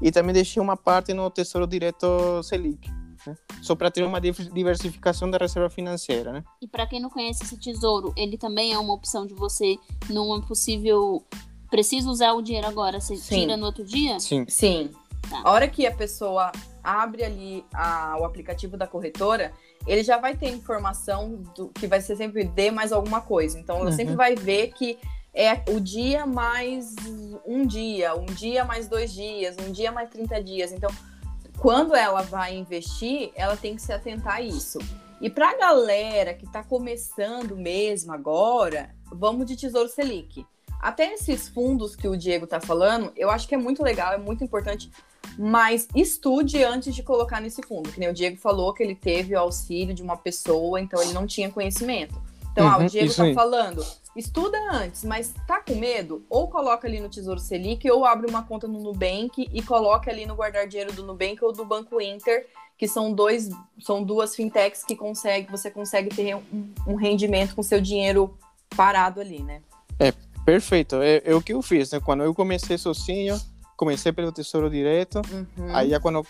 [0.00, 2.90] e também deixei uma parte no Tesouro Direto Selic,
[3.26, 6.44] né, só para ter uma div- diversificação da reserva financeira, né?
[6.60, 9.76] E para quem não conhece esse tesouro, ele também é uma opção de você,
[10.08, 11.24] numa possível.
[11.70, 13.40] Preciso usar o dinheiro agora, você Sim.
[13.42, 14.18] tira no outro dia?
[14.18, 14.44] Sim.
[14.48, 14.90] Sim.
[15.28, 15.42] Tá.
[15.44, 16.50] A hora que a pessoa
[16.82, 19.52] abre ali a- o aplicativo da corretora,
[19.86, 23.58] ele já vai ter informação do que vai ser sempre D mais alguma coisa.
[23.58, 23.92] Então, ela Uhum.
[23.92, 24.98] sempre vai ver que
[25.32, 26.96] é o dia mais
[27.46, 30.72] um dia, um dia mais dois dias, um dia mais 30 dias.
[30.72, 30.90] Então,
[31.60, 34.78] quando ela vai investir, ela tem que se atentar a isso.
[35.20, 40.46] E para a galera que está começando mesmo agora, vamos de Tesouro Selic.
[40.80, 44.16] Até esses fundos que o Diego está falando, eu acho que é muito legal, é
[44.16, 44.90] muito importante,
[45.38, 47.92] mas estude antes de colocar nesse fundo.
[47.92, 51.12] Que nem o Diego falou que ele teve o auxílio de uma pessoa, então ele
[51.12, 52.14] não tinha conhecimento.
[52.52, 53.34] Então, ah, o Uhum, Diego tá aí.
[53.34, 53.84] falando,
[54.16, 56.24] estuda antes, mas tá com medo?
[56.28, 60.26] Ou coloca ali no Tesouro Selic, ou abre uma conta no Nubank e coloca ali
[60.26, 62.46] no guardar dinheiro do Nubank ou do Banco Inter,
[62.76, 67.62] que são dois, são duas fintechs que consegue, você consegue ter um, um rendimento com
[67.62, 68.36] seu dinheiro
[68.76, 69.62] parado ali, né?
[70.44, 72.00] Perfeito, é, é o que eu fiz, né?
[72.00, 73.38] Quando eu comecei sozinho,
[73.76, 75.74] comecei pelo Tesouro Direto, Uhum.
[75.74, 76.26] aí já quando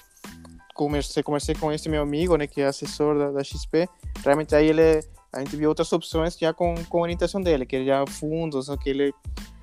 [0.75, 3.89] comecei, comecei com esse meu amigo, né, que é assessor da, da XP,
[4.23, 5.01] realmente aí ele,
[5.33, 9.15] a gente viu outras opções já com, com orientação dele, que já fundos, que ele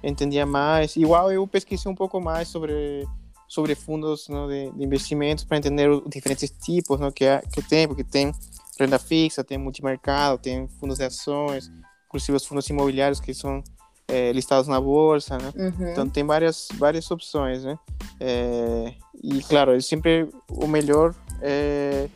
[0.03, 0.95] entendia mais.
[0.95, 3.05] Igual eu pesquisei um pouco mais sobre
[3.49, 7.61] sobre fundos né, de, de investimentos para entender os diferentes tipos né, que, há- que
[7.61, 8.29] tem, porque tem
[8.77, 11.71] renda fixa, tem multimercado, tem fundos de ações,
[12.07, 13.63] inclusive os fundos imobiliários que são
[14.09, 15.53] eh, listados na bolsa, né?
[15.55, 15.91] Uhum.
[15.91, 17.79] Então tem várias várias opções, né?
[18.19, 22.09] É, e claro, é sempre o melhor é,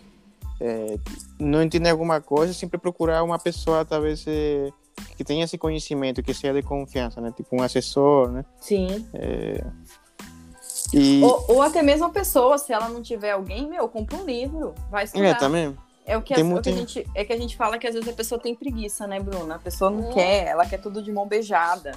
[0.61, 0.95] é,
[1.39, 4.69] não entender alguma coisa, sempre procurar uma pessoa talvez é,
[5.17, 7.31] que tenha esse conhecimento, que seja de confiança, né?
[7.35, 8.45] Tipo um assessor, né?
[8.59, 9.05] Sim.
[10.93, 14.25] E Ou, ou até mesmo a pessoa, se ela não tiver alguém, meu, compra um
[14.25, 15.25] livro, vai estudar.
[15.25, 15.77] é também.
[16.05, 17.77] É o que, Tem a, o muito- que a gente é que a gente fala
[17.77, 19.55] que às vezes a pessoa tem preguiça, né, Bruna?
[19.55, 20.13] A pessoa não É.
[20.13, 21.91] quer, ela quer tudo de mão beijada.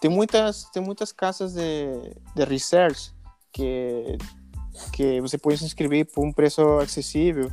[0.00, 1.86] Tem muitas tem muitas casas de,
[2.34, 3.14] de research
[3.52, 4.18] que
[4.92, 7.50] que você pode se inscrever por um preço acessível,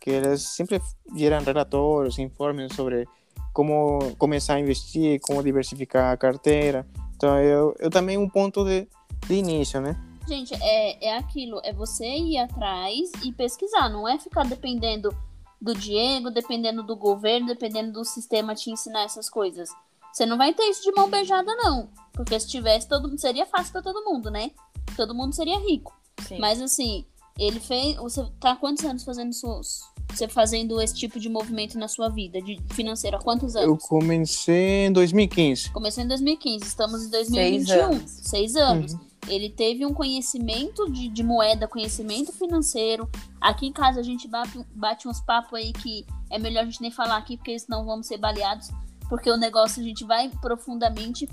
[0.00, 0.80] que elas sempre
[1.16, 3.06] geram relatórios, informes sobre
[3.52, 6.86] como começar a investir, como diversificar a carteira.
[7.16, 8.88] Então, eu, eu também um ponto de,
[9.26, 9.96] de início, né?
[10.26, 15.14] Gente, é, é aquilo, é você ir atrás e pesquisar, não é ficar dependendo
[15.60, 19.70] do Diego, dependendo do governo, dependendo do sistema te ensinar essas coisas.
[20.12, 21.88] Você não vai ter isso de mão beijada, não.
[22.12, 24.50] Porque se tivesse, todo seria fácil pra todo mundo, né?
[24.96, 25.92] Todo mundo seria rico.
[26.26, 26.38] Sim.
[26.38, 27.04] Mas assim,
[27.38, 27.96] ele fez.
[27.96, 29.80] Você tá há quantos anos fazendo seus.
[30.10, 33.16] Você fazendo esse tipo de movimento na sua vida, de financeiro?
[33.16, 33.84] Há quantos Eu anos?
[33.84, 35.70] comecei em 2015.
[35.70, 37.84] Começou em 2015, estamos em Seis 2021.
[37.84, 38.10] anos.
[38.22, 38.92] Seis anos.
[38.92, 39.00] Uhum.
[39.26, 43.08] Ele teve um conhecimento de, de moeda, conhecimento financeiro.
[43.40, 46.82] Aqui em casa a gente bate, bate uns papos aí que é melhor a gente
[46.82, 48.68] nem falar aqui, porque senão vamos ser baleados.
[49.08, 51.28] Porque o negócio a gente vai profundamente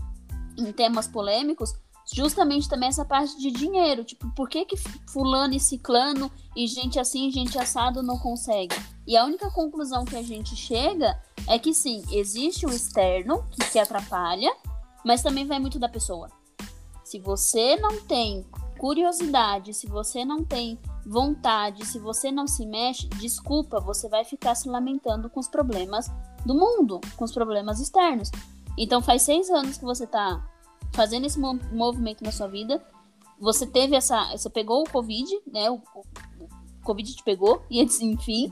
[0.58, 1.74] em temas polêmicos.
[2.13, 4.04] Justamente também essa parte de dinheiro.
[4.04, 4.76] Tipo, por que, que
[5.10, 8.76] fulano e ciclano e gente assim, gente assado não consegue?
[9.08, 13.71] E a única conclusão que a gente chega é que sim, existe o externo que,
[13.71, 14.54] que atrapalha,
[15.06, 16.30] mas também vai muito da pessoa.
[17.04, 18.45] Se você não tem
[18.78, 24.56] curiosidade, se você não tem vontade, se você não se mexe, desculpa, você vai ficar
[24.56, 26.12] se lamentando com os problemas
[26.45, 28.32] do mundo, com os problemas externos.
[28.78, 30.43] Então faz seis anos que você tá
[30.94, 32.84] fazendo esse mo- movimento na sua vida.
[33.40, 34.32] Você teve essa.
[34.32, 35.70] Você pegou o Covid, né?
[35.70, 36.04] O, o-
[36.44, 36.48] o
[36.84, 38.52] Covid te pegou, e enfim.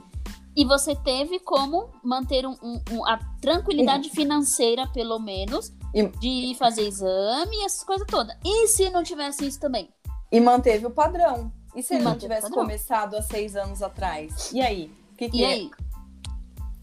[0.56, 6.54] E você teve como manter um, um- um- a tranquilidade financeira, pelo menos, E- de
[6.58, 8.36] fazer exame e essas coisas todas.
[8.44, 9.88] E se não tivesse isso também?
[10.30, 11.52] E manteve o padrão.
[11.74, 14.50] E se ele não tivesse começado há seis anos atrás?
[14.52, 14.92] E aí?
[15.12, 15.46] O que, que E é?
[15.52, 15.70] aí?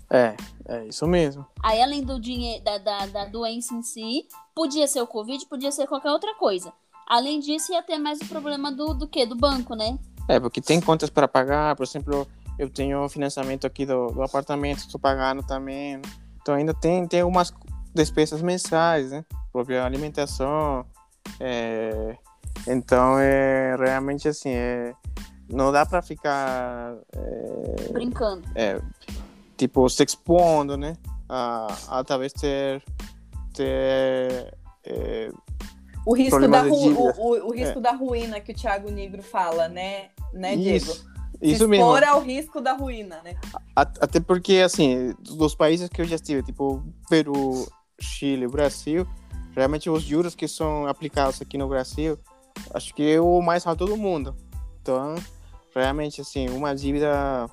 [0.10, 0.36] É,
[0.68, 1.46] é isso mesmo.
[1.62, 5.72] Aí, além do dinheiro, da, da, da doença em si, podia ser o Covid, podia
[5.72, 6.72] ser qualquer outra coisa.
[7.06, 9.26] Além disso, ia ter mais o problema do, do quê?
[9.26, 9.98] Do banco, né?
[10.28, 12.28] É, porque tem contas para pagar, por exemplo,
[12.60, 16.02] eu tenho financiamento aqui do, do apartamento, estou pagando também.
[16.42, 17.54] Então ainda tem, tem algumas
[17.94, 19.24] despesas mensais, né?
[19.52, 20.86] Própria alimentação.
[21.40, 22.18] É,
[22.68, 24.94] então é realmente assim, é,
[25.50, 28.44] não dá para ficar é, brincando.
[28.56, 28.82] É,
[29.58, 30.96] tipo, se expondo, né?
[31.28, 32.82] A, a talvez ter,
[33.54, 34.54] ter
[34.86, 35.30] é,
[36.06, 37.82] o risco, da, ru o, o, risco é.
[37.82, 40.78] da ruína que o Thiago Negro fala, né, né Diego?
[40.78, 41.08] Isso.
[41.42, 41.86] Isso mesmo.
[41.86, 43.36] Expor ao risco da ruína, né?
[43.76, 47.68] Até porque, assim, dos países que eu já estive, tipo Peru,
[48.00, 49.08] Chile, Brasil,
[49.56, 52.18] realmente os juros que são aplicados aqui no Brasil,
[52.74, 54.36] acho que é o mais alto do mundo.
[54.82, 55.16] Então,
[55.76, 57.48] realmente, assim, uma dívida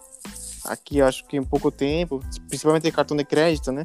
[0.64, 3.84] aqui, acho que em pouco tempo, principalmente cartão de crédito, né?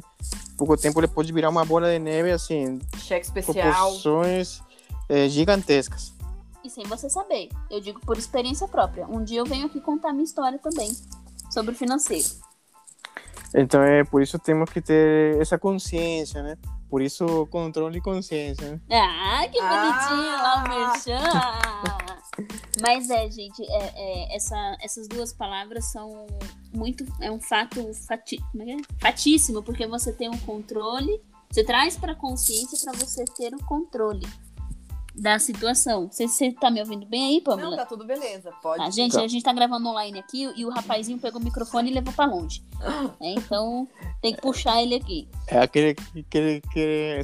[0.52, 4.62] Em pouco tempo ele pode virar uma bola de neve, assim, cheque especial, proporções
[5.08, 6.14] é, gigantescas.
[6.64, 9.06] E sem você saber, eu digo por experiência própria.
[9.06, 10.90] Um dia eu venho aqui contar minha história também
[11.50, 12.28] sobre o financeiro.
[13.54, 16.56] Então é por isso temos que ter essa consciência, né?
[16.88, 18.72] Por isso controle e consciência.
[18.72, 18.80] Né?
[18.90, 20.42] Ah, que bonitinho ah!
[20.42, 22.09] lá o merchan.
[22.80, 26.26] Mas é, gente, é, é, essa, essas duas palavras são
[26.72, 27.04] muito.
[27.20, 28.76] É um fato fati, é, é?
[29.00, 34.26] fatíssimo, porque você tem um controle, você traz para consciência para você ter o controle
[35.14, 36.08] da situação.
[36.10, 37.70] Você, tá me ouvindo bem aí, Pamela?
[37.70, 38.52] Não, tá tudo beleza.
[38.62, 38.84] Pode.
[38.84, 39.22] Tá, gente, tá.
[39.22, 42.26] a gente tá gravando online aqui e o rapazinho pegou o microfone e levou pra
[42.26, 42.62] longe.
[43.20, 43.86] É, então,
[44.22, 45.28] tem que puxar ele aqui.
[45.46, 46.62] É aquele que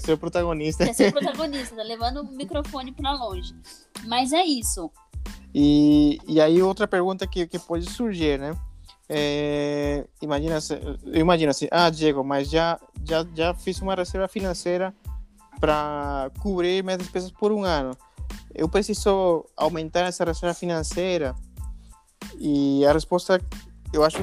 [0.00, 0.92] ser o protagonista.
[0.92, 3.54] Ser o protagonista, tá levando o microfone pra longe.
[4.04, 4.90] Mas é isso.
[5.54, 8.54] E, e aí, outra pergunta que, que pode surgir, né?
[9.08, 10.58] É, imagina,
[11.06, 14.92] eu imagino assim, ah, Diego, mas já, já, já fiz uma reserva financeira
[15.60, 17.96] para cobrir minhas despesas por um ano.
[18.54, 21.34] Eu preciso aumentar essa reserva financeira?
[22.38, 23.40] E a resposta,
[23.92, 24.18] eu acho,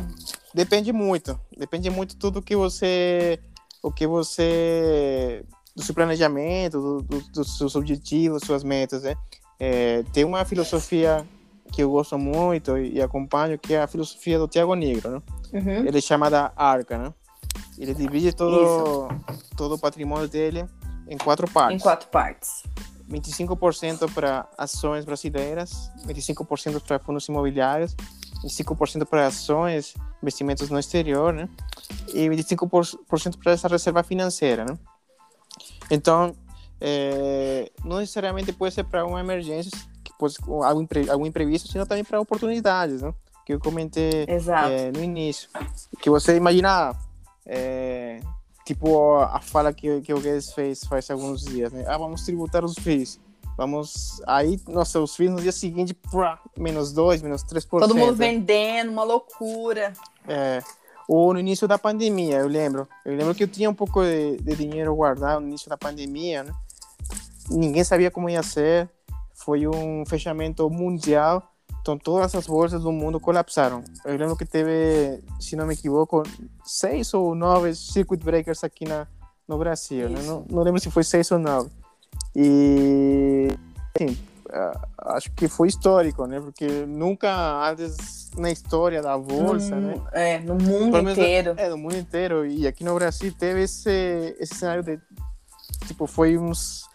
[0.53, 1.39] depende muito.
[1.57, 3.39] Depende muito tudo que você,
[3.81, 9.15] o que você, do seu planejamento, do, do, dos seus objetivos, suas metas, né?
[9.59, 11.25] É, tem uma filosofia
[11.71, 15.21] que eu gosto muito e, e, acompanho, que é a filosofia do Tiago Negro, né?
[15.53, 15.85] Uhum.
[15.85, 17.13] Ele chama da Arca, né?
[17.77, 19.09] Ele divide todo,
[19.55, 20.65] todo o patrimônio dele
[21.13, 21.79] em quatro partes.
[21.79, 22.63] Em quatro partes.
[23.09, 27.95] 25% para ações brasileiras, 25% para fundos imobiliários,
[28.43, 31.47] 25% para ações, investimentos no exterior, né?
[32.13, 34.77] E 25% para essa reserva financeira, né?
[35.91, 36.35] Então,
[36.81, 39.71] é, não necessariamente pode ser para uma emergência,
[40.03, 43.13] que pode algo, impre, algo imprevisto, senão também para oportunidades, né?
[43.45, 45.49] Que eu comentei é, no início.
[45.99, 46.95] Que você imagina,
[47.45, 48.19] é,
[48.65, 51.85] tipo a fala que, que o Guedes fez faz alguns dias, né?
[51.87, 53.19] Ah, vamos tributar os FIIs.
[53.57, 54.21] Vamos.
[54.25, 57.67] Aí, nossa, os FIIs no dia seguinte, pá, menos 2, menos 3%.
[57.69, 59.93] Todo mundo vendendo, uma loucura.
[60.27, 60.61] É.
[61.07, 62.87] Ou no início da pandemia, eu lembro.
[63.05, 66.43] Eu lembro que eu tinha um pouco de, de dinheiro guardado no início da pandemia,
[66.43, 66.51] né?
[67.49, 68.89] Ninguém sabia como ia ser.
[69.33, 71.52] Foi um fechamento mundial.
[71.83, 73.83] Então todas as bolsas do mundo colapsaram.
[74.05, 76.23] Eu lembro que teve, se não me equivoco,
[76.63, 79.05] seis ou nove circuit breakers aqui na,
[79.45, 80.09] no Brasil.
[80.09, 80.21] Né?
[80.23, 81.69] Não, não, lembro se foi seis ou nove.
[82.33, 83.49] E
[83.93, 84.17] assim,
[84.97, 86.39] acho que foi histórico, né?
[86.39, 90.01] Porque nunca antes na história da bolsa, no, né?
[90.13, 91.53] É, no mundo inteiro.
[91.57, 92.45] É, no mundo inteiro.
[92.45, 94.97] E aqui no Brasil teve esse, esse cenário de
[95.85, 96.85] tipo foi uns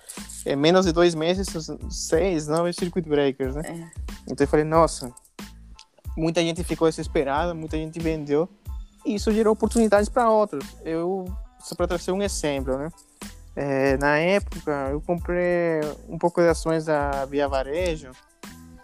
[0.44, 1.46] é, menos de dois meses,
[1.90, 3.62] seis, nove circuit breakers, né?
[3.66, 4.00] É.
[4.30, 5.12] Então eu falei, nossa,
[6.16, 8.48] muita gente ficou desesperada, muita gente vendeu,
[9.04, 10.64] e isso gerou oportunidades para outros.
[10.84, 11.24] Eu,
[11.60, 12.88] só para trazer um exemplo, né?
[13.56, 18.12] É, na época, eu comprei um pouco de ações da Via Varejo,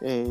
[0.03, 0.25] é,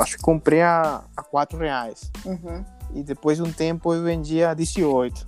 [0.00, 2.10] acho que comprei a, a 4 reais.
[2.24, 2.64] Uhum.
[2.94, 5.26] E depois de um tempo eu vendi a 18.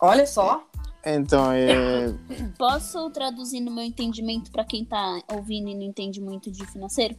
[0.00, 0.64] Olha só!
[1.04, 2.12] Então, é...
[2.58, 7.16] Posso traduzir no meu entendimento para quem tá ouvindo e não entende muito de financeiro?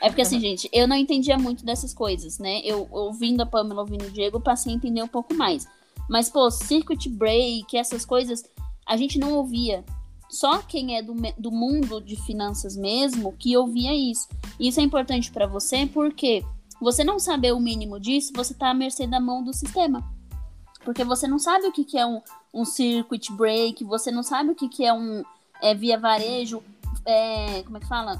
[0.00, 2.60] É porque, assim, gente, eu não entendia muito dessas coisas, né?
[2.64, 5.66] Eu, ouvindo a Pamela, ouvindo o Diego, passei a entender um pouco mais.
[6.08, 8.42] Mas, pô, circuit break, essas coisas,
[8.86, 9.84] a gente não ouvia.
[10.28, 14.28] Só quem é do, do mundo de finanças mesmo que ouvia isso.
[14.58, 16.44] Isso é importante para você porque
[16.80, 20.04] você não saber o mínimo disso, você tá à mercê da mão do sistema.
[20.84, 22.20] Porque você não sabe o que, que é um,
[22.52, 25.22] um circuit break, você não sabe o que, que é um
[25.60, 26.62] é, via varejo,
[27.04, 28.18] é, como é que fala?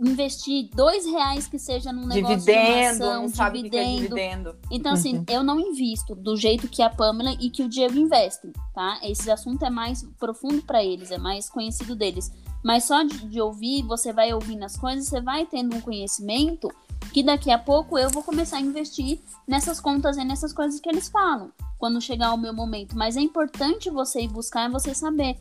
[0.00, 3.84] investir dois reais que seja num negócio dividendo, de uma ação, não sabe dividendo.
[3.86, 4.56] Que é dividendo.
[4.70, 5.24] Então, assim, uhum.
[5.28, 8.98] eu não invisto do jeito que a Pamela e que o Diego investem, tá?
[9.02, 12.32] Esse assunto é mais profundo para eles, é mais conhecido deles.
[12.64, 16.68] Mas só de, de, ouvir, você vai ouvindo as coisas, você vai tendo um conhecimento
[17.12, 20.88] que daqui a pouco eu vou começar a investir nessas contas e nessas coisas que
[20.88, 22.96] eles falam, quando chegar o meu momento.
[22.96, 25.38] Mas é importante você ir buscar e você saber.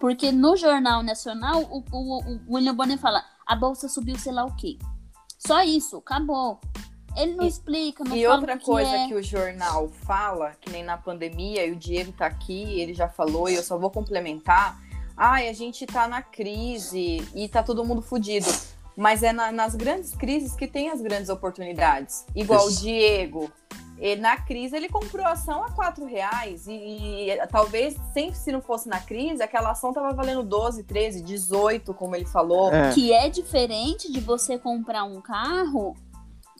[0.00, 4.44] Porque no Jornal Nacional, o, o, o William Bonner fala, a bolsa subiu sei lá
[4.44, 4.78] o quê.
[5.38, 6.60] Só isso, acabou.
[7.16, 9.06] Ele não E- explica, não E fala outra que coisa é.
[9.06, 13.08] que o jornal fala, que nem na pandemia, e o Diego tá aqui, ele já
[13.08, 14.78] falou, e eu só vou complementar.
[15.16, 18.48] Ai, a gente tá na crise e tá todo mundo fudido.
[18.96, 22.24] Mas é na- nas grandes crises que tem as grandes oportunidades.
[22.34, 22.82] Igual o Isso.
[22.82, 23.50] Diego.
[23.98, 26.72] E na crise ele comprou a ação a quatro reais e,
[27.30, 31.94] e talvez sempre se não fosse na crise aquela ação tava valendo 12, 13, 18,
[31.94, 32.72] como ele falou.
[32.72, 32.90] É.
[32.92, 35.94] Que é diferente de você comprar um carro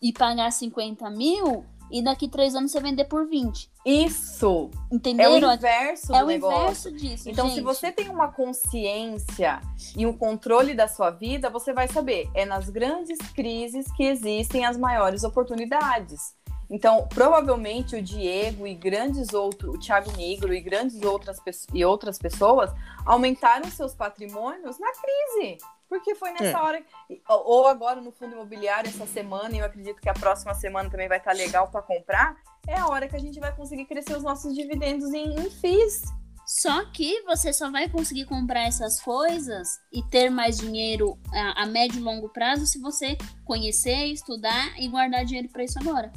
[0.00, 1.64] e pagar 50 mil
[1.94, 3.70] e daqui três anos você vender por 20.
[3.86, 5.54] Isso é o Entenderam?
[5.54, 6.58] inverso É do o negócio.
[6.58, 7.30] inverso disso.
[7.30, 7.64] Então, se gente.
[7.64, 9.60] você tem uma consciência
[9.96, 12.28] e um controle da sua vida, você vai saber.
[12.34, 16.34] É nas grandes crises que existem as maiores oportunidades.
[16.68, 21.38] Então, provavelmente o Diego e grandes outros, o Thiago Negro e grandes outras,
[21.72, 22.72] e outras pessoas
[23.06, 25.58] aumentaram seus patrimônios na crise.
[25.94, 26.60] Porque foi nessa É.
[26.60, 26.82] hora.
[27.28, 31.06] Ou agora no fundo imobiliário, essa semana, e eu acredito que a próxima semana também
[31.08, 32.36] vai estar legal para comprar.
[32.66, 36.02] É a hora que a gente vai conseguir crescer os nossos dividendos em, em FIIs.
[36.44, 41.66] Só que você só vai conseguir comprar essas coisas e ter mais dinheiro a, a
[41.66, 46.12] médio e longo prazo se você conhecer, estudar e guardar dinheiro para isso agora.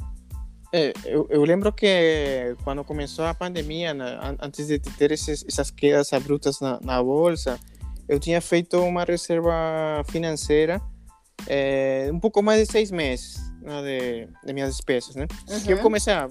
[0.72, 5.44] É, eu, eu lembro que quando começou a pandemia, né, an- antes de ter esses,
[5.48, 7.58] essas quedas abruptas na, na bolsa,
[8.08, 9.52] eu tinha feito uma reserva
[10.08, 10.80] financeira
[11.46, 15.26] é, um pouco mais de seis meses né, de, de minhas despesas, né?
[15.64, 16.28] Que eu comecei a...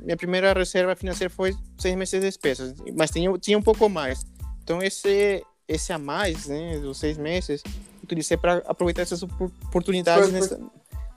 [0.00, 4.26] Minha primeira reserva financeira foi seis meses de despesas, mas tinha, tinha um pouco mais.
[4.62, 7.62] Então, esse, esse a mais, né, dos seis meses,
[8.02, 10.60] utilizei para aproveitar essas opor- oportunidades Por- por- nessa,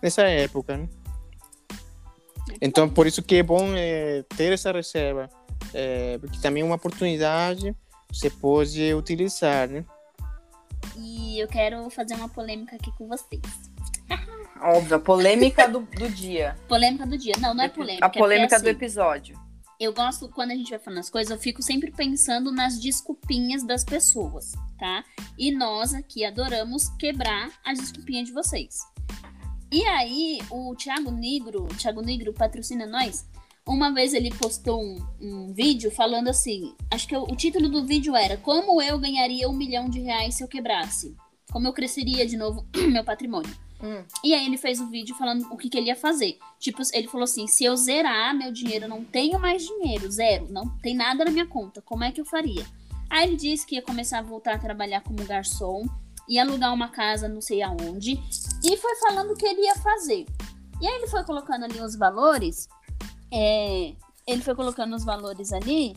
[0.02, 0.88] nessa época, né?
[2.62, 5.30] Então, por isso que é bom é, ter essa reserva,
[5.74, 7.76] é, porque também é uma oportunidade
[8.10, 9.84] você pode utilizar, né?
[10.98, 13.42] E eu quero fazer uma polêmica aqui com vocês.
[14.62, 16.58] Óbvio, a polêmica do, do dia.
[16.68, 17.34] Polêmica do dia.
[17.40, 18.06] Não, não é polêmica.
[18.06, 19.44] A polêmica é do porque, assim, episódio.
[19.80, 23.64] Eu gosto, quando a gente vai falando as coisas, eu fico sempre pensando nas desculpinhas
[23.64, 25.04] das pessoas, tá?
[25.38, 28.78] E nós aqui adoramos quebrar as desculpinhas de vocês.
[29.72, 33.26] E aí, o Thiago Negro, o Thiago Negro patrocina nós.
[33.66, 37.86] Uma vez ele postou um, um vídeo falando assim: acho que o, o título do
[37.86, 41.16] vídeo era Como eu ganharia um milhão de reais se eu quebrasse?
[41.52, 43.56] Como eu cresceria de novo meu patrimônio?
[43.82, 44.04] Hum.
[44.24, 46.38] E aí ele fez um vídeo falando o que, que ele ia fazer.
[46.60, 50.48] Tipo, ele falou assim: se eu zerar meu dinheiro, eu não tenho mais dinheiro, zero,
[50.50, 52.66] não tem nada na minha conta, como é que eu faria?
[53.10, 55.86] Aí ele disse que ia começar a voltar a trabalhar como garçom,
[56.28, 58.20] ia alugar uma casa não sei aonde,
[58.64, 60.26] e foi falando o que ele ia fazer.
[60.82, 62.68] E aí ele foi colocando ali os valores,
[63.34, 63.94] é,
[64.28, 65.96] ele foi colocando os valores ali.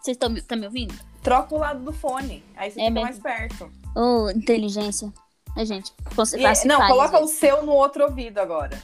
[0.00, 0.94] Vocês estão me, tão me ouvindo?
[1.22, 2.42] Troca o lado do fone.
[2.56, 3.02] Aí você É fica mesmo.
[3.02, 3.70] mais perto.
[3.94, 5.12] Ô, inteligência.
[5.56, 5.92] É, gente,
[6.36, 7.24] E- não, coloca gente.
[7.24, 8.80] o seu no outro ouvido agora.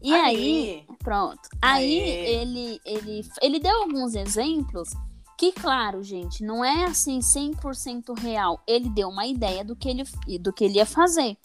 [0.00, 1.40] E aí, Pronto.
[1.60, 2.34] Aí Aê.
[2.40, 4.88] ele, ele, ele deu alguns exemplos
[5.36, 8.60] que, claro, gente, não é assim 100% real.
[8.66, 10.04] Ele deu uma ideia do que ele,
[10.38, 11.36] do que ele ia fazer.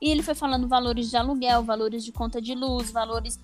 [0.00, 3.38] E ele foi falando valores de aluguel, valores de conta de luz, valores.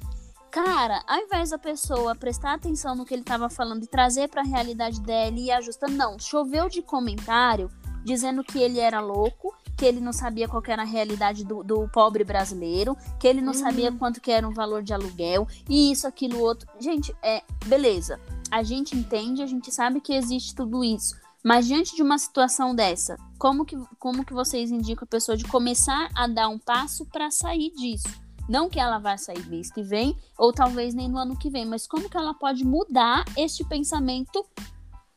[0.50, 4.40] Cara, ao invés da pessoa prestar atenção no que ele estava falando e trazer para
[4.40, 6.18] a realidade dela e ir ajustando, não.
[6.18, 7.70] Choveu de comentário
[8.02, 11.88] dizendo que ele era louco, que ele não sabia qual era a realidade do, do
[11.88, 16.06] pobre brasileiro, que ele não sabia quanto que era um valor de aluguel, e isso,
[16.06, 16.68] aquilo, outro.
[16.80, 18.18] Gente, é beleza.
[18.50, 21.14] A gente entende, a gente sabe que existe tudo isso.
[21.44, 25.44] Mas diante de uma situação dessa, como que, como que vocês indicam a pessoa de
[25.44, 28.27] começar a dar um passo para sair disso?
[28.48, 31.66] Não que ela vai sair mês que vem, ou talvez nem no ano que vem,
[31.66, 34.44] mas como que ela pode mudar este pensamento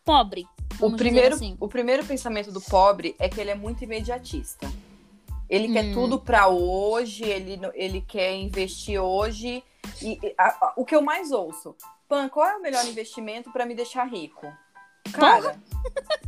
[0.04, 0.46] pobre?
[0.80, 1.56] O primeiro, assim?
[1.60, 4.70] o primeiro pensamento do pobre é que ele é muito imediatista.
[5.50, 5.94] Ele quer Hum.
[5.94, 9.64] tudo pra hoje, ele, ele quer investir hoje.
[10.02, 11.76] E, a- a- o que eu mais ouço,
[12.08, 14.48] Pan, qual é o melhor investimento pra me deixar rico?
[15.12, 15.58] Cara,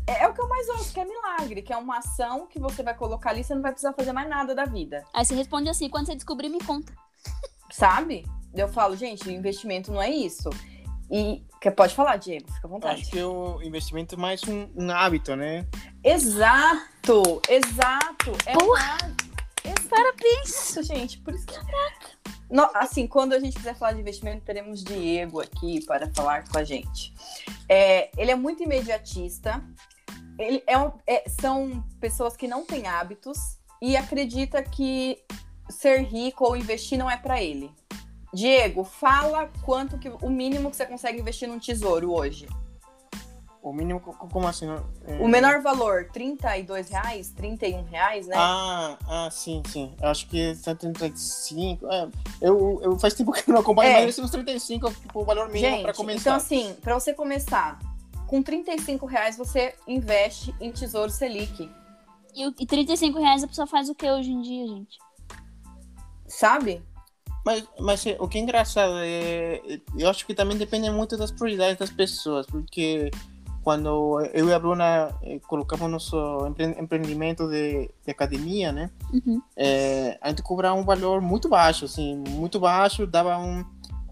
[0.07, 2.59] é, é o que eu mais ouço, que é milagre, que é uma ação que
[2.59, 5.03] você vai colocar ali, você não vai precisar fazer mais nada da vida.
[5.13, 6.93] Aí você responde assim, quando você descobrir, me conta.
[7.71, 8.25] Sabe?
[8.53, 10.49] Eu falo, gente, investimento não é isso.
[11.09, 13.01] E que pode falar, Diego, fica à vontade.
[13.01, 15.65] acho que o investimento é mais um, um hábito, né?
[16.03, 18.31] Exato, exato.
[18.45, 18.97] É Porra!
[19.65, 20.49] um Parabéns!
[20.49, 21.55] Isso, gente, por isso que...
[22.53, 26.59] No- assim, quando a gente quiser falar de investimento, teremos Diego aqui para falar com
[26.59, 27.11] a gente.
[27.67, 29.63] É, ele é muito imediatista.
[30.37, 33.39] Ele é um- é- são pessoas que não têm hábitos
[33.81, 35.23] e acredita que
[35.67, 37.71] ser rico ou investir não é para ele.
[38.31, 42.47] Diego, fala quanto que o mínimo que você consegue investir num tesouro hoje.
[43.63, 44.67] O mínimo, como assim?
[45.07, 45.23] É...
[45.23, 48.35] O menor valor, 32 reais, 31 reais, né?
[48.37, 49.95] Ah, ah sim, sim.
[50.01, 51.87] Eu acho que tá 35.
[51.87, 52.09] É,
[52.41, 54.05] eu, eu faz tempo que não acompanho, é.
[54.05, 56.19] mas uns 35 tipo, o valor mínimo para começar.
[56.19, 57.79] Então, assim, para você começar,
[58.27, 61.71] com 35 reais você investe em Tesouro Selic.
[62.35, 64.97] E, e 35 reais a pessoa faz o que hoje em dia, gente?
[66.27, 66.83] Sabe?
[67.45, 69.79] Mas, mas o que é engraçado é.
[69.97, 73.09] Eu acho que também depende muito das prioridades das pessoas, porque
[73.63, 76.17] quando eu e a Bruna eh, colocamos nosso
[76.77, 78.91] empreendimento de, de academia, né?
[79.11, 79.41] Uhum.
[79.55, 83.63] É, a gente cobrava um valor muito baixo, assim, muito baixo, dava um,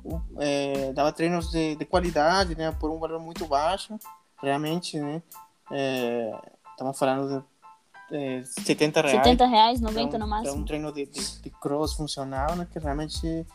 [0.05, 2.71] um é, dava treinos de, de, qualidade, né?
[2.71, 3.99] Por um valor muito baixo,
[4.41, 5.21] realmente, né?
[6.71, 7.43] Estamos falando
[8.09, 9.17] de é, 70 reais.
[9.17, 10.55] 70 reais, 90 então, no máximo.
[10.55, 12.65] É um treino de, de, de, cross funcional, né?
[12.71, 13.45] Que realmente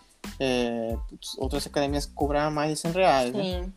[1.38, 3.32] outras academias cobravam mais de 100 reais?
[3.32, 3.60] Sim.
[3.60, 3.72] né?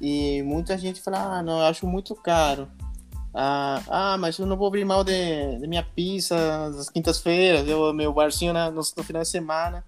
[0.00, 2.68] E muita gente fala, ah, não, eu acho muito caro.
[3.34, 8.12] Ah, ah mas eu não vou abrir mal de, de minha pizza nas quintas-feiras, meu
[8.12, 9.84] barzinho na, no, no, final de semana.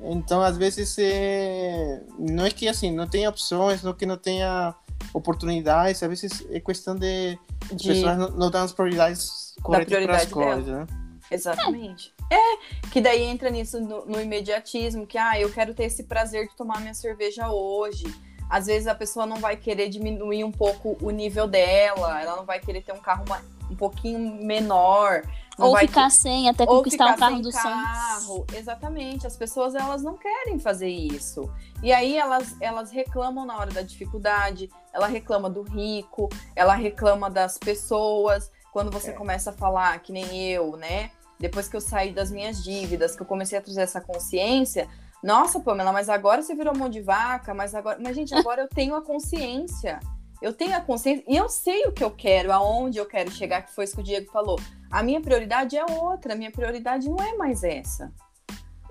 [0.00, 2.02] Então, às vezes, é...
[2.18, 4.74] não é que assim, não tenha opções, não que não tenha
[5.12, 7.38] oportunidades, às vezes é questão de,
[7.72, 7.88] de...
[7.88, 10.86] pessoas não, não dar as prioridades corretas para as coisas, né?
[11.30, 12.14] Exatamente.
[12.30, 16.48] É, que daí entra nisso no, no, imediatismo, que ah, eu quero ter esse prazer
[16.48, 18.04] de tomar minha cerveja hoje
[18.48, 22.44] às vezes a pessoa não vai querer diminuir um pouco o nível dela, ela não
[22.44, 25.22] vai querer ter um carro uma, um pouquinho menor.
[25.58, 26.14] Ou ficar que...
[26.14, 28.46] sem, até conquistar o carro do carro.
[28.54, 29.26] Exatamente.
[29.26, 31.50] As pessoas elas não querem fazer isso.
[31.82, 37.30] E aí elas, elas reclamam na hora da dificuldade, ela reclama do rico, ela reclama
[37.30, 38.50] das pessoas.
[38.70, 39.14] Quando você é.
[39.14, 41.10] começa a falar, que nem eu, né?
[41.38, 44.88] Depois que eu saí das minhas dívidas, que eu comecei a trazer essa consciência,
[45.26, 47.98] nossa, Pamela, mas agora você virou mão de vaca, mas agora.
[48.00, 49.98] Mas, gente, agora eu tenho a consciência.
[50.40, 53.62] Eu tenho a consciência e eu sei o que eu quero, aonde eu quero chegar,
[53.62, 54.56] que foi isso que o Diego falou.
[54.88, 58.12] A minha prioridade é outra, a minha prioridade não é mais essa.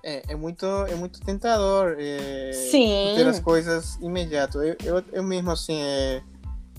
[0.04, 3.14] É, é muito, é muito tentador é, Sim.
[3.16, 4.62] ter as coisas imediato.
[4.62, 6.22] Eu, eu, eu mesmo, assim, é,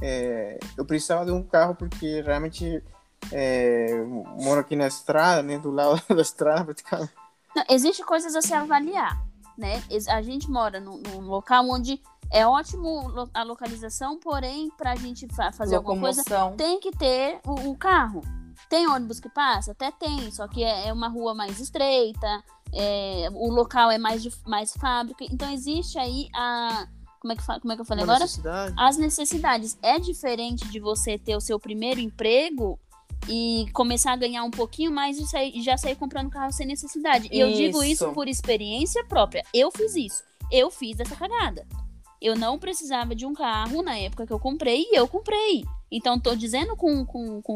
[0.02, 2.84] é, eu precisava de um carro porque realmente
[3.32, 4.04] é,
[4.38, 7.12] moro aqui na estrada, né, do lado da estrada praticamente.
[7.54, 9.25] Não, existe coisas a se avaliar
[9.56, 9.82] né?
[10.08, 12.00] A gente mora num, num local onde
[12.30, 15.78] é ótimo a localização, porém, para a gente fazer Locomoção.
[15.80, 18.22] alguma coisa, tem que ter o, o, carro.
[18.68, 19.72] Tem ônibus que passa?
[19.72, 22.42] Até tem, só que é, é uma rua mais estreita,
[22.72, 25.24] é, o local é mais, de, mais fábrica.
[25.24, 26.88] Então, existe aí a.
[27.20, 28.24] Como é que, como é que eu falei uma agora?
[28.24, 28.74] Necessidade.
[28.76, 29.78] As necessidades.
[29.82, 32.78] É diferente de você ter o seu primeiro emprego
[33.28, 37.28] e começar a ganhar um pouquinho mais e, sair, já sair comprando carro sem necessidade.
[37.32, 39.44] E eu digo isso por experiência própria.
[39.52, 40.22] Eu fiz isso.
[40.50, 41.66] Eu fiz essa cagada.
[42.20, 45.64] Eu não precisava de um carro na época que eu comprei e eu comprei.
[45.90, 47.54] Então tô dizendo com, com, com,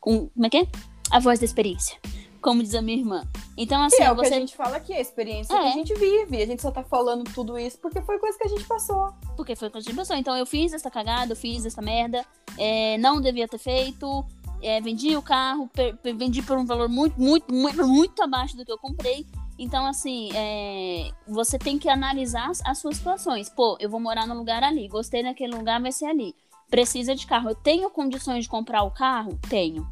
[0.00, 0.66] com como é que é?
[1.10, 1.98] A voz da experiência.
[2.40, 3.24] Como diz a minha irmã.
[3.56, 4.30] Então, assim, é o você...
[4.30, 5.60] que a gente fala aqui, a experiência é.
[5.60, 6.42] que a gente vive.
[6.42, 9.14] A gente só tá falando tudo isso porque foi coisa que a gente passou.
[9.36, 10.16] Porque foi coisa que a gente passou.
[10.16, 12.26] Então, eu fiz essa cagada, eu fiz essa merda.
[12.58, 14.26] É, não devia ter feito
[14.62, 15.70] é, vendi o carro,
[16.16, 19.26] vendi por um valor muito, muito, muito, muito abaixo do que eu comprei.
[19.58, 23.48] Então, assim, é, você tem que analisar as, as, suas situações.
[23.48, 26.34] Pô, eu vou morar no lugar ali, gostei daquele lugar, vai ser ali.
[26.70, 27.50] Precisa de carro.
[27.50, 29.38] Eu tenho condições de comprar o carro?
[29.48, 29.86] Tenho.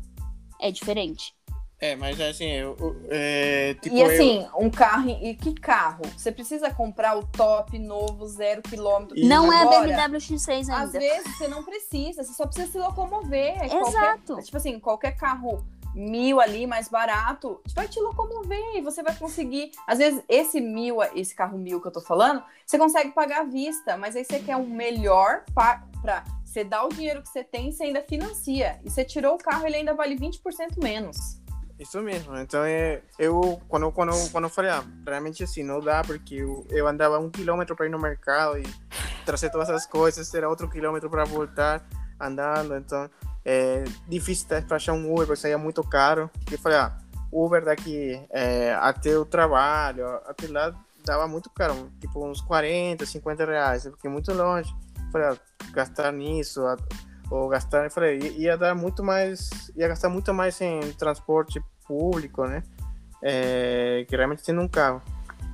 [0.58, 1.34] É diferente.
[1.80, 2.76] É, mas assim, eu,
[3.08, 4.66] é, tipo, E assim, eu...
[4.66, 6.02] um carro, e que carro?
[6.14, 9.16] Você precisa comprar o top novo, zero quilômetro.
[9.18, 10.76] Não Agora, é a BMW X6 ainda.
[10.76, 13.62] Às vezes você não precisa, você só precisa se locomover.
[13.62, 14.24] É Exato.
[14.26, 15.64] Qualquer, tipo assim, qualquer carro
[15.94, 19.70] mil ali, mais barato, vai te locomover e você vai conseguir.
[19.86, 23.44] Às vezes, esse mil, esse carro mil que eu tô falando, você consegue pagar à
[23.44, 27.72] vista, mas aí você quer um melhor para você dar o dinheiro que você tem,
[27.72, 28.78] você ainda financia.
[28.84, 31.39] E você tirou o carro, ele ainda vale 20% menos.
[31.80, 32.36] Isso mesmo.
[32.36, 36.66] Então, é, eu, quando, quando, quando eu falei, ah, realmente assim, não dá, porque eu,
[36.68, 38.64] eu andava um quilômetro para ir no mercado e
[39.24, 41.82] trazer todas as coisas, era outro quilômetro para voltar
[42.20, 42.76] andando.
[42.76, 43.08] Então,
[43.46, 46.30] é difícil para achar um Uber, porque saía muito caro.
[46.50, 46.98] E eu falei, ah,
[47.32, 53.46] Uber daqui é, até o trabalho, até lá dava muito caro, tipo uns 40, 50
[53.46, 54.70] reais, porque é muito longe.
[54.98, 55.36] Eu falei, ah,
[55.72, 56.60] gastar nisso,
[57.30, 62.44] ou gastar, eu falei, ia dar muito mais, ia gastar muito mais em transporte público,
[62.44, 62.62] né?
[63.22, 65.00] É, que realmente tendo um carro.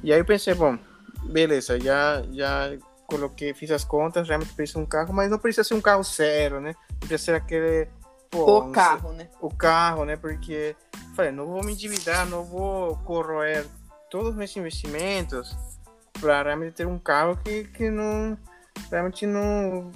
[0.02, 0.78] E aí eu pensei, bom,
[1.24, 5.74] beleza, já, já coloquei, fiz as contas, realmente preciso um carro, mas não precisa ser
[5.74, 6.74] um carro zero, né?
[6.98, 7.88] Precisa ser aquele.
[8.30, 9.28] Pô, o carro, sei, né?
[9.40, 10.16] O carro, né?
[10.16, 10.74] Porque
[11.14, 13.66] falei, não vou me endividar, não vou corroer
[14.10, 15.56] todos os meus investimentos
[16.20, 18.36] para realmente ter um carro que, que não
[18.90, 19.90] realmente não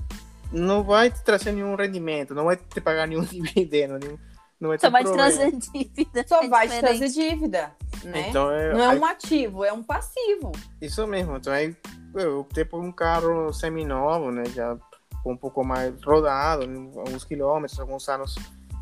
[0.52, 4.18] não vai te trazer nenhum rendimento, não vai te pagar nenhum dividendo, nenhum,
[4.60, 6.24] não vai te Só vai te trazer dívida.
[6.26, 7.72] Só é vai te trazer dívida,
[8.04, 8.28] né?
[8.28, 10.52] Então, é, Não é aí- um ativo, é um passivo.
[10.80, 11.74] Isso mesmo, então aí
[12.14, 14.76] eu optei por um carro seminovo, né, já
[15.24, 16.62] um pouco mais rodado,
[16.96, 18.34] alguns quilômetros, alguns anos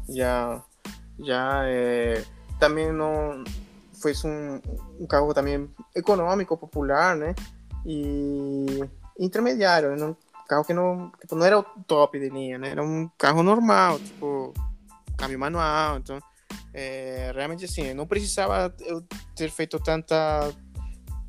[0.08, 0.62] já,
[1.18, 2.22] já é,
[2.58, 3.42] também não
[4.00, 4.60] foi um,
[5.00, 7.34] um carro também econômico, popular, né,
[7.84, 8.84] e
[9.18, 10.16] intermediário, né, um
[10.48, 13.98] carro que não, tipo, não era o top de linha, né, era um carro normal,
[13.98, 14.52] tipo,
[15.16, 16.18] câmbio manual, então,
[16.72, 19.02] é, realmente assim, não precisava eu
[19.36, 20.50] ter feito tanta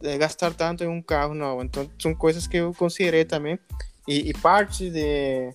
[0.04, 1.62] é, gastar tanto em um carro novo.
[1.64, 3.60] Então, são coisas que eu considerei também.
[4.08, 5.52] E, e parte de,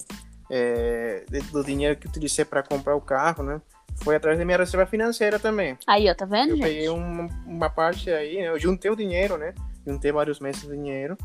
[0.50, 3.60] é, de- do dinheiro que utilizei para comprar o carro, né?
[4.02, 5.78] Foi atrás da minha reserva financeira também.
[5.86, 6.64] Aí, ó, tá vendo, Eu gente?
[6.66, 8.48] peguei uma, uma parte aí, né?
[8.48, 9.54] eu juntei o dinheiro, né?
[9.86, 11.16] Juntei vários meses de dinheiro.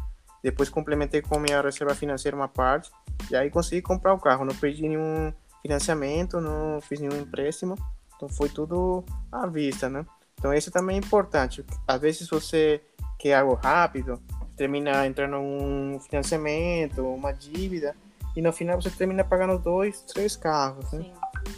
[0.44, 2.92] Depois complementei com minha reserva financeira uma parte.
[3.30, 4.46] E aí consegui comprar o carro.
[4.46, 7.76] Não perdi nenhum financiamento, não fiz nenhum empréstimo.
[8.16, 10.06] Então foi tudo à vista, né?
[10.38, 11.66] Então isso também é importante.
[11.88, 12.82] Às vezes você
[13.18, 14.22] quer algo rápido,
[14.56, 17.96] termina entrando um financiamento, uma dívida.
[18.36, 21.04] E no final você termina pagando dois, três carros, né?
[21.04, 21.14] Sim.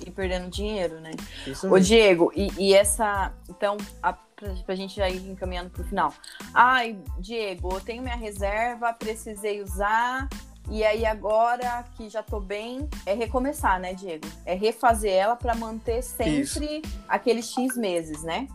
[0.05, 1.11] E perdendo dinheiro, né?
[1.45, 1.85] Isso Ô, mesmo.
[1.85, 3.33] Diego, e, e essa.
[3.49, 6.13] Então, a, pra, pra gente já ir encaminhando pro final.
[6.53, 10.27] Ai, Diego, eu tenho minha reserva, precisei usar.
[10.69, 14.27] E aí, agora que já tô bem, é recomeçar, né, Diego?
[14.45, 18.47] É refazer ela pra manter sempre aqueles X meses, né?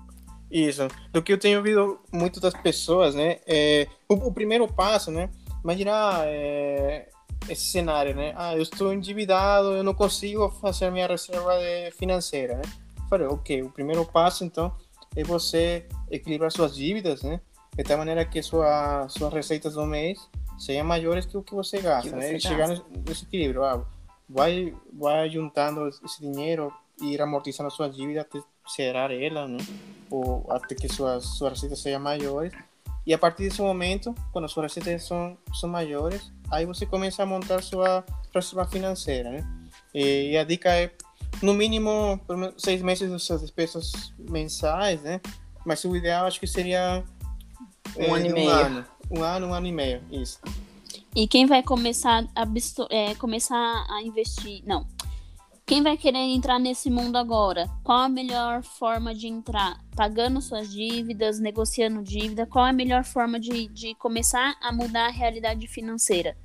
[0.51, 0.87] Isso.
[1.13, 3.39] Do que eu tenho ouvido muito das pessoas, né?
[3.47, 5.29] É, o, o primeiro passo, né?
[5.63, 7.09] Imaginar é,
[7.49, 8.33] esse cenário, né?
[8.37, 11.53] Ah, eu estou endividado, eu não consigo fazer minha reserva
[11.97, 12.63] financeira, né?
[13.09, 14.75] Falei, ok, o primeiro passo, então,
[15.15, 17.41] é você equilibrar suas dívidas, né?
[17.77, 20.19] De tal maneira que sua, suas receitas do mês
[20.59, 22.29] sejam maiores que o que você gasta, Que né?
[22.29, 23.63] você E chegar nesse equilíbrio.
[23.63, 23.85] Ah,
[24.29, 28.41] vai, vai juntando esse dinheiro e ir amortizando sua dívida até
[28.75, 29.59] zerar ela, né?
[30.11, 32.53] Ou até que suas, suas receitas sejam maiores.
[33.07, 37.27] E a partir desse momento, quando suas receitas são, são maiores, aí você começa a
[37.27, 38.05] montar sua
[38.35, 39.47] reserva financeira, né?
[39.95, 40.91] E, e a dica é,
[41.41, 42.21] no mínimo,
[42.59, 45.21] seis meses das suas despesas mensais, né?
[45.65, 47.05] Mas o ideal acho que seria
[47.97, 48.51] Um eh, ano e meio.
[48.51, 48.85] ano.
[49.11, 50.41] Um ano, um ano e meio, isso.
[51.15, 52.45] E quem vai começar a,
[52.91, 54.63] é, começar a investir.
[54.67, 54.87] Não.
[55.67, 57.69] Quem vai querer entrar nesse mundo agora?
[57.83, 59.81] Qual a melhor forma de entrar?
[59.97, 62.47] Pagando suas dívidas, negociando dívida?
[62.47, 66.37] Qual a melhor forma de, de começar a mudar a realidade financeira?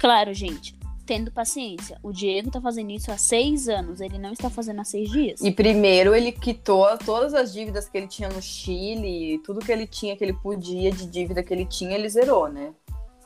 [0.00, 1.98] Claro, gente, tendo paciência.
[2.02, 5.42] O Diego tá fazendo isso há seis anos, ele não está fazendo há seis dias.
[5.42, 9.86] E primeiro ele quitou todas as dívidas que ele tinha no Chile, tudo que ele
[9.86, 12.72] tinha, que ele podia de dívida que ele tinha, ele zerou, né?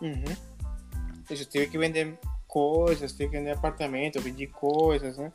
[0.03, 0.25] Uhum.
[1.31, 2.19] Eu tive que vender
[2.57, 5.31] coisas, tive que vender apartamento, vender coisas, né?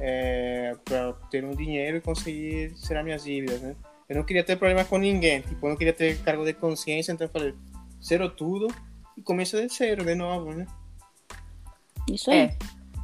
[0.00, 3.76] É, para ter um dinheiro e conseguir zerar minhas dívidas, né?
[4.08, 7.12] Eu não queria ter problema com ninguém, tipo, eu não queria ter cargo de consciência,
[7.12, 7.54] então eu falei,
[8.02, 8.74] zero tudo
[9.14, 10.66] e começa de zero, de novo, né?
[12.10, 12.38] Isso aí.
[12.38, 12.56] É.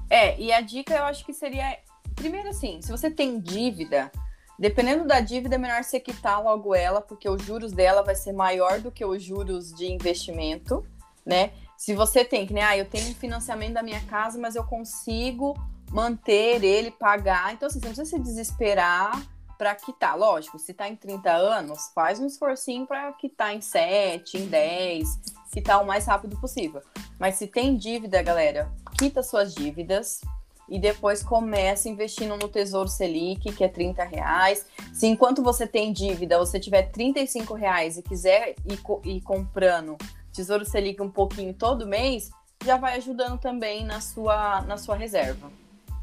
[0.09, 1.79] É, e a dica eu acho que seria.
[2.17, 4.11] Primeiro, assim, se você tem dívida,
[4.59, 8.33] dependendo da dívida, é melhor você quitar logo ela, porque os juros dela vai ser
[8.33, 10.83] maior do que os juros de investimento,
[11.27, 11.53] né?
[11.81, 15.57] Se você tem, que nem, ah, eu tenho financiamento da minha casa, mas eu consigo
[15.91, 17.55] manter ele, pagar.
[17.55, 19.19] Então, assim, você não precisa se desesperar
[19.57, 20.15] para quitar.
[20.15, 25.09] Lógico, se tá em 30 anos, faz um esforcinho para quitar em 7, em 10,
[25.51, 26.83] quitar o mais rápido possível.
[27.19, 30.21] Mas se tem dívida, galera, quita suas dívidas
[30.69, 34.67] e depois começa investindo no Tesouro Selic, que é 30 reais.
[34.93, 39.97] Se enquanto você tem dívida, você tiver 35 reais e quiser ir, co- ir comprando
[40.33, 42.31] Tesouro Selic um pouquinho todo mês,
[42.65, 45.51] já vai ajudando também na sua, na sua reserva.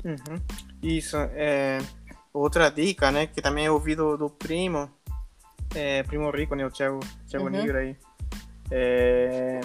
[0.04, 0.42] Uhum.
[0.82, 1.80] Isso, é
[2.34, 4.90] outra dica, né, que também eu ouvi do, do primo,
[5.76, 7.52] é, primo rico, né, o Thiago, Thiago Uhum.
[7.52, 7.98] Negro aí,
[8.70, 9.62] é,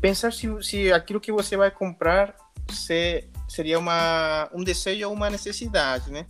[0.00, 2.34] pensar se, se aquilo que você vai comprar
[2.70, 6.26] se, seria uma, um desejo ou uma necessidade, né,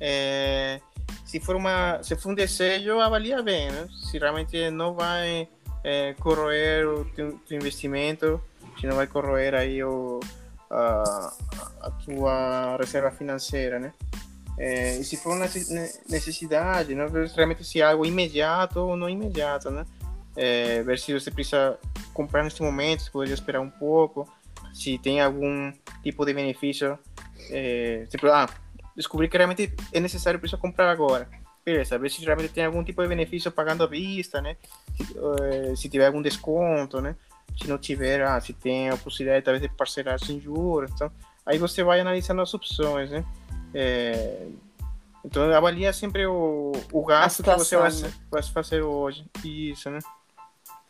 [0.00, 0.80] É,
[1.24, 5.48] se for uma, se for um desejo, avalia bem, né, se realmente não vai
[5.84, 8.40] é, corroer o teu, teu investimento,
[8.80, 10.20] se não vai corroer aí o
[10.70, 11.32] a,
[11.80, 13.92] a tua reserva financeira, né?
[14.56, 18.96] É, e se for uma necess- ne- necessidade, ver realmente se é algo imediato ou
[18.96, 19.84] não imediato, né?
[20.36, 21.78] É, ver se você precisa
[22.14, 24.28] comprar neste momento, se poderia esperar um pouco,
[24.72, 25.72] se tem algum
[26.02, 26.98] tipo de benefício,
[27.50, 28.48] é, tipo, ah,
[28.96, 31.28] descobrir que realmente é necessário isso comprar agora.
[31.64, 34.56] Beleza, ver se realmente tem algum tipo de benefício pagando à vista, né?
[34.96, 37.14] Se, uh, se tiver algum desconto, né?
[37.60, 40.90] Se não tiver, ah, se tem a possibilidade talvez de parcelar sem juros.
[40.92, 41.10] Então,
[41.44, 43.24] aí você vai analisando as opções, né?
[43.74, 44.46] É,
[45.24, 48.12] então, avalia sempre o, o gasto que você vai, né?
[48.30, 49.24] vai fazer hoje.
[49.44, 49.98] Isso, né?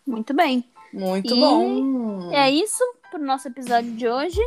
[0.07, 0.65] Muito bem.
[0.93, 2.33] Muito e bom.
[2.33, 4.41] É isso pro nosso episódio de hoje.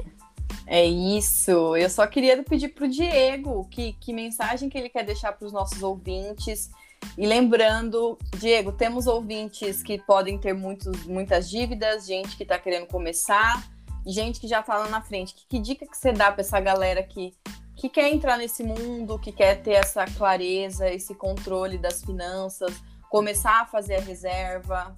[0.66, 1.76] É isso.
[1.76, 5.51] Eu só queria pedir pro Diego que, que mensagem que ele quer deixar para os
[5.51, 6.72] nossos ouvintes.
[7.18, 12.88] E lembrando, Diego, temos ouvintes que podem ter muitos, muitas dívidas, gente que está querendo
[12.88, 13.61] começar,
[14.05, 15.34] gente que já está lá na frente.
[15.34, 17.34] Que, que dica que você dá para essa galera que,
[17.76, 22.74] que quer entrar nesse mundo, que quer ter essa clareza, esse controle das finanças,
[23.09, 24.95] começar a fazer a reserva?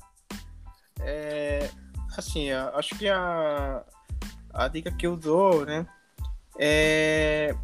[1.02, 1.70] É,
[2.16, 3.84] assim, acho que a,
[4.56, 5.86] a dica que eu dou, né?
[6.58, 7.56] É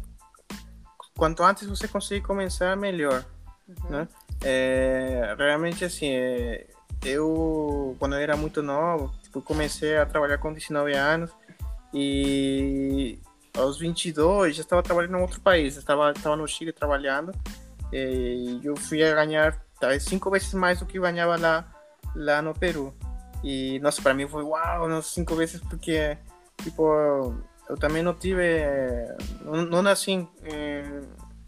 [1.16, 3.24] quanto antes você conseguir começar, melhor,
[3.68, 3.90] uhum.
[3.90, 4.08] né?
[4.44, 6.66] É, realmente, assim, é,
[7.04, 11.30] eu, quando eu era muito novo, tipo, comecei a trabalhar com 19 anos
[11.94, 13.20] e
[13.56, 17.32] aos 22 já estava trabalhando em outro país, estava estava no Chile trabalhando
[17.92, 21.70] e eu fui a ganhar talvez cinco vezes mais do que ganhava lá
[22.16, 22.94] lá no Peru
[23.44, 26.16] e nossa para mim foi uau, cinco vezes porque
[26.62, 26.84] tipo,
[27.68, 28.42] eu também não tive,
[29.44, 30.28] não, não nasci em,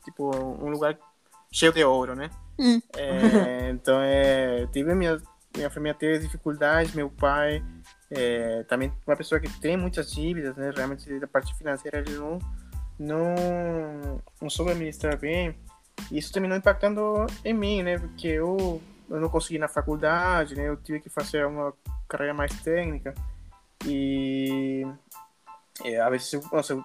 [0.04, 0.98] tipo, um lugar
[1.52, 2.30] cheio de ouro, né?
[2.58, 2.80] Hum.
[2.96, 5.20] É, então, é, tive minha,
[5.56, 7.62] minha família teve dificuldades, meu pai
[8.10, 10.70] é, também uma pessoa que tem muitas dívidas, né?
[10.74, 12.38] Realmente, da parte financeira, ele não,
[12.98, 15.56] não, não soube administrar bem.
[16.10, 17.98] Isso terminou impactando em mim, né?
[17.98, 20.68] Porque eu, eu não consegui na faculdade, né?
[20.68, 21.72] Eu tive que fazer uma
[22.08, 23.14] carreira mais técnica.
[23.86, 24.86] E
[25.82, 26.84] é, a vezes, eu, nossa, eu,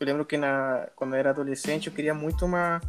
[0.00, 2.80] eu, lembro que na, quando eu era adolescente eu queria muito uma,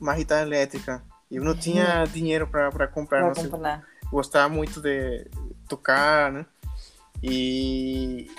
[0.00, 1.02] uma guitarra elétrica.
[1.30, 2.04] Eu não tinha uhum.
[2.04, 3.18] dinheiro para comprar.
[3.18, 3.84] Pra nossa, comprar.
[4.04, 5.26] Eu gostava muito de
[5.68, 6.46] tocar, né?
[7.22, 8.30] E,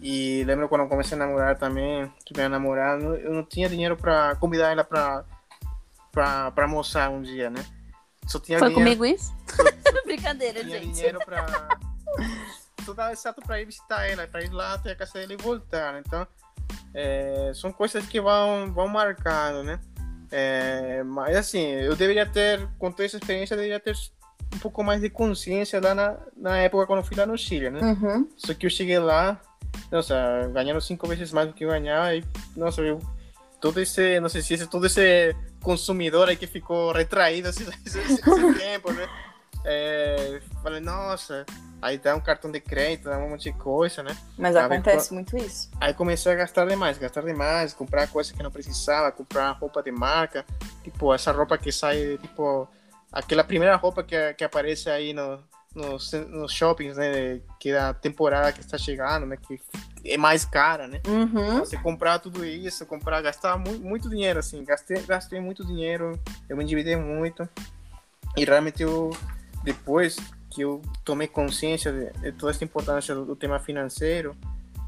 [0.00, 4.34] e lembro quando eu comecei a namorar também, minha namorada, eu não tinha dinheiro para
[4.36, 5.24] convidar ela para
[6.10, 7.64] para almoçar um dia, né?
[8.26, 9.32] Só tinha Foi dinheiro, comigo isso?
[9.46, 9.62] Só,
[10.04, 10.94] Brincadeira, tinha gente.
[10.94, 11.78] dinheiro para
[12.84, 15.98] tudo exceto para ir visitar ela, para ir lá até a casa dele e voltar.
[15.98, 16.26] Então,
[16.94, 19.80] é, são coisas que vão, vão marcando, né?
[20.30, 23.94] É, mas assim, eu deveria ter, com toda essa experiência, deveria ter
[24.54, 27.70] um pouco mais de consciência lá na, na época quando eu fui lá no Chile,
[27.70, 27.80] né?
[27.80, 28.28] Uhum.
[28.36, 29.40] Só que eu cheguei lá,
[29.90, 32.24] nossa, ganhando cinco vezes mais do que eu ganhava e,
[32.56, 32.98] nossa, eu
[33.60, 37.98] todo esse, não sei se esse, todo esse consumidor aí que ficou retraído esse, esse,
[37.98, 39.08] esse tempo, né?
[39.64, 41.46] É, falei, nossa,
[41.82, 44.16] aí dá um cartão de crédito, dá um monte de coisa, né?
[44.38, 45.68] Mas aí, acontece muito isso.
[45.80, 49.90] Aí comecei a gastar demais, gastar demais, comprar coisas que não precisava, comprar roupa de
[49.90, 50.46] marca,
[50.84, 52.68] tipo, essa roupa que sai, tipo,
[53.12, 55.42] aquela primeira roupa que, que aparece aí no,
[55.74, 57.40] nos, nos shoppings, né?
[57.58, 59.36] Que é a temporada que está chegando, né?
[59.36, 59.60] Que
[60.04, 61.00] é mais cara, né?
[61.06, 61.58] Uhum.
[61.58, 64.64] Você comprar tudo isso, comprar, gastar muito, muito dinheiro, assim.
[64.64, 66.16] Gastei, gastei muito dinheiro,
[66.48, 67.48] eu me endividei muito.
[68.36, 69.10] E realmente eu
[69.64, 70.16] depois
[70.52, 74.36] que eu tomei consciência de, de toda essa importância do, do, tema financeiro,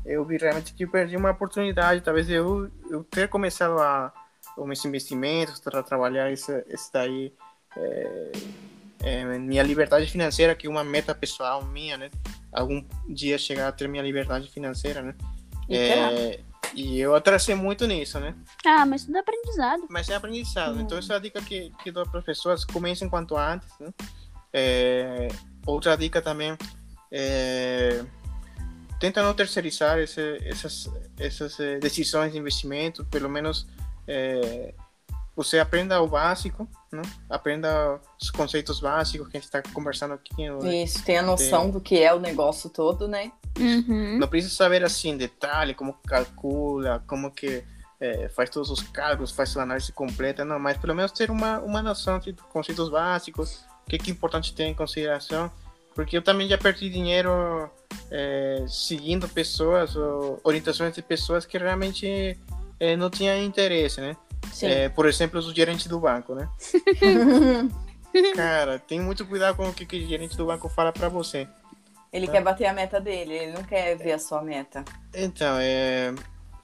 [0.04, 4.12] eu vi realmente que eu perdi uma oportunidade, talvez eu, eu ter começado a
[4.56, 7.32] os meus investimentos, para trabalhar esse, esse daí,
[7.76, 8.32] é,
[9.02, 12.10] é, minha liberdade financeira, que é uma meta pessoal minha, né?
[12.52, 15.14] Algum dia chegar a ter minha liberdade financeira, né?
[15.68, 16.40] E, é,
[16.74, 18.34] e eu atrasei muito nisso, né?
[18.64, 19.86] Ah, mas tudo é aprendizado.
[19.88, 20.76] Mas é aprendizado.
[20.76, 20.80] Hum.
[20.80, 23.92] Então, essa é a dica que, que dou para as pessoas: comecem quanto antes, né?
[24.52, 25.28] É,
[25.66, 26.56] outra dica também
[27.10, 28.04] é
[29.04, 33.66] tenta não terceirizar esse, essas, essas eh, decisões de investimento, pelo menos
[34.08, 34.72] é,
[35.36, 37.02] você aprenda o básico, né?
[37.28, 40.48] aprenda os conceitos básicos que a gente está conversando aqui.
[40.48, 41.72] No, Isso, tenha noção de...
[41.72, 43.30] do que é o negócio todo, né?
[43.58, 44.18] Uhum.
[44.18, 47.62] Não precisa saber assim, detalhe, como calcula, como que
[48.00, 51.58] é, faz todos os cálculos, faz a análise completa, não, mas pelo menos ter uma,
[51.60, 55.50] uma noção de conceitos básicos, o que, que é importante ter em consideração,
[55.94, 57.70] porque eu também já perdi dinheiro
[58.10, 62.38] é, seguindo pessoas, ou orientações de pessoas que realmente
[62.80, 64.16] é, não tinham interesse, né?
[64.62, 66.48] É, por exemplo, os gerentes do banco, né?
[68.34, 71.48] Cara, tem muito cuidado com o que, que o gerente do banco fala para você.
[72.12, 74.84] Ele quer bater a meta dele, ele não quer ver a sua meta.
[75.12, 76.14] Então, é,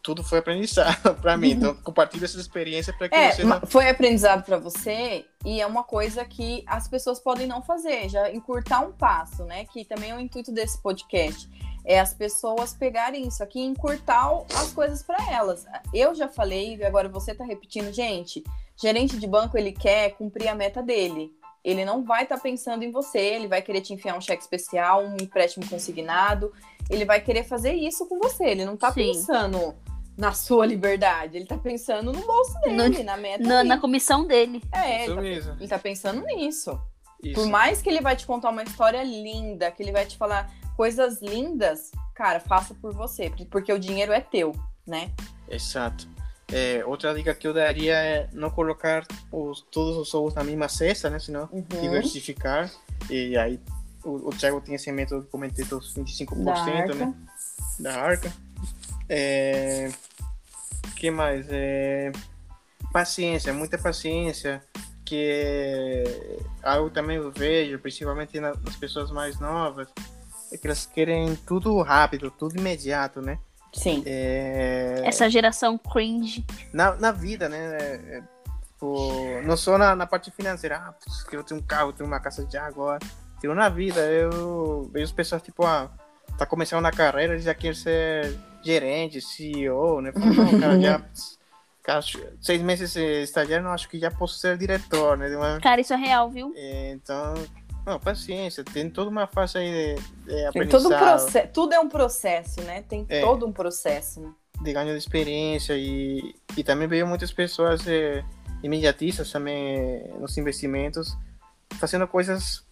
[0.02, 1.50] tudo foi aprendizado para mim.
[1.60, 3.60] Então, compartilho essa experiência para que é, você não...
[3.66, 8.30] Foi aprendizado para você e é uma coisa que as pessoas podem não fazer, já
[8.30, 9.64] encurtar um passo, né?
[9.64, 11.48] Que também é o intuito desse podcast.
[11.84, 15.66] é as pessoas pegarem isso aqui e encurtar as coisas para elas.
[15.92, 18.44] Eu já falei, e agora você está repetindo, gente,
[18.80, 21.32] gerente de banco ele quer cumprir a meta dele.
[21.62, 24.42] Ele não vai estar tá pensando em você, ele vai querer te enfiar um cheque
[24.42, 26.52] especial, um empréstimo consignado,
[26.90, 28.44] ele vai querer fazer isso com você.
[28.44, 29.74] Ele não está pensando
[30.18, 33.68] na sua liberdade, ele está pensando no bolso dele, no, na meta na, dele.
[33.68, 34.62] na comissão dele.
[34.70, 36.78] É, ele está ele tá pensando nisso.
[37.22, 37.34] Isso.
[37.34, 40.50] Por mais que ele vai te contar uma história linda, que ele vai te falar
[40.76, 44.52] coisas lindas, cara, faça por você, porque o dinheiro é teu,
[44.86, 45.10] né?
[45.48, 46.08] Exato.
[46.52, 50.68] É, outra dica que eu daria é não colocar os, todos os ovos na mesma
[50.68, 51.18] cesta, né?
[51.18, 51.64] Senão uhum.
[51.80, 52.70] diversificar.
[53.08, 53.60] E aí
[54.04, 56.94] o, o Thiago tem esse método que comentei dos 25%, da arca.
[56.94, 57.14] né?
[57.78, 58.32] Da arca.
[59.08, 59.90] É,
[60.96, 61.46] que mais?
[61.50, 62.12] É,
[62.92, 64.62] paciência, muita paciência.
[65.04, 69.88] Que é algo também eu vejo, principalmente nas pessoas mais novas,
[70.52, 73.38] é que elas querem tudo rápido, tudo imediato, né?
[73.72, 74.02] Sim.
[74.06, 75.02] É...
[75.04, 76.44] Essa geração cringe.
[76.72, 77.76] Na, na vida, né?
[77.80, 78.22] É, é
[78.80, 80.76] tipo, não só na, na parte financeira.
[80.78, 80.94] Ah,
[81.32, 83.00] eu tenho um carro, tenho uma casa de agora.
[83.40, 85.90] Tipo, na vida, eu vejo as pessoas, tipo, ah,
[86.36, 90.12] tá começando na carreira, já quer ser gerente, CEO, né?
[90.14, 91.02] Não, cara, já...
[91.82, 92.02] Cara,
[92.42, 95.34] seis meses estagiário, não acho que já posso ser diretor, né?
[95.34, 95.58] Uma...
[95.60, 96.52] Cara, isso é real, viu?
[96.54, 97.32] É, então,
[97.86, 100.52] não, paciência, tem toda uma fase aí de, de aprendizado.
[100.52, 102.82] Tem todo um processo, tudo é um processo, né?
[102.82, 104.30] Tem é, todo um processo, né?
[104.60, 108.22] De ganho de experiência e, e também vejo muitas pessoas é,
[108.62, 111.16] imediatistas também nos investimentos,
[111.78, 112.62] fazendo coisas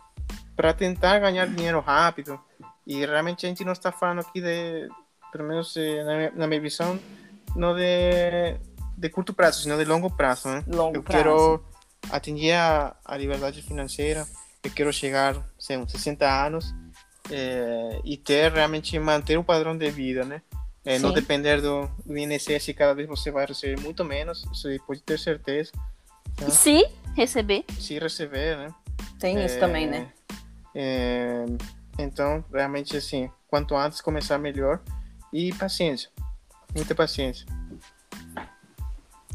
[0.58, 2.38] para tentar ganhar dinheiro rápido.
[2.84, 4.88] E realmente a gente não está falando aqui de,
[5.30, 6.98] pelo menos é, na, minha, na minha visão,
[7.54, 8.58] não de,
[8.96, 10.64] de curto prazo, sino de longo prazo, né?
[10.66, 11.16] Longo Eu prazo.
[11.16, 11.64] quero
[12.10, 14.26] atingir a, a liberdade financeira
[14.64, 16.74] eu quero chegar, sei, uns 60 anos
[17.30, 20.42] é, e ter realmente manter um padrão de vida, né?
[20.84, 25.02] É, não depender do, do INSS cada vez você vai receber muito menos, isso pode
[25.02, 25.70] ter certeza.
[26.40, 26.50] Né?
[26.50, 27.64] Se receber.
[27.78, 28.74] Se receber, né?
[29.18, 30.10] Tem isso também, né?
[31.98, 34.80] Então, realmente, assim, quanto antes começar, melhor.
[35.32, 36.10] E paciência,
[36.74, 37.46] muita paciência.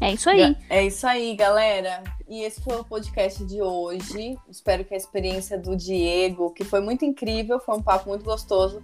[0.00, 0.56] É isso aí.
[0.68, 2.02] É isso aí, galera.
[2.28, 4.36] E esse foi o podcast de hoje.
[4.48, 8.82] Espero que a experiência do Diego, que foi muito incrível, foi um papo muito gostoso,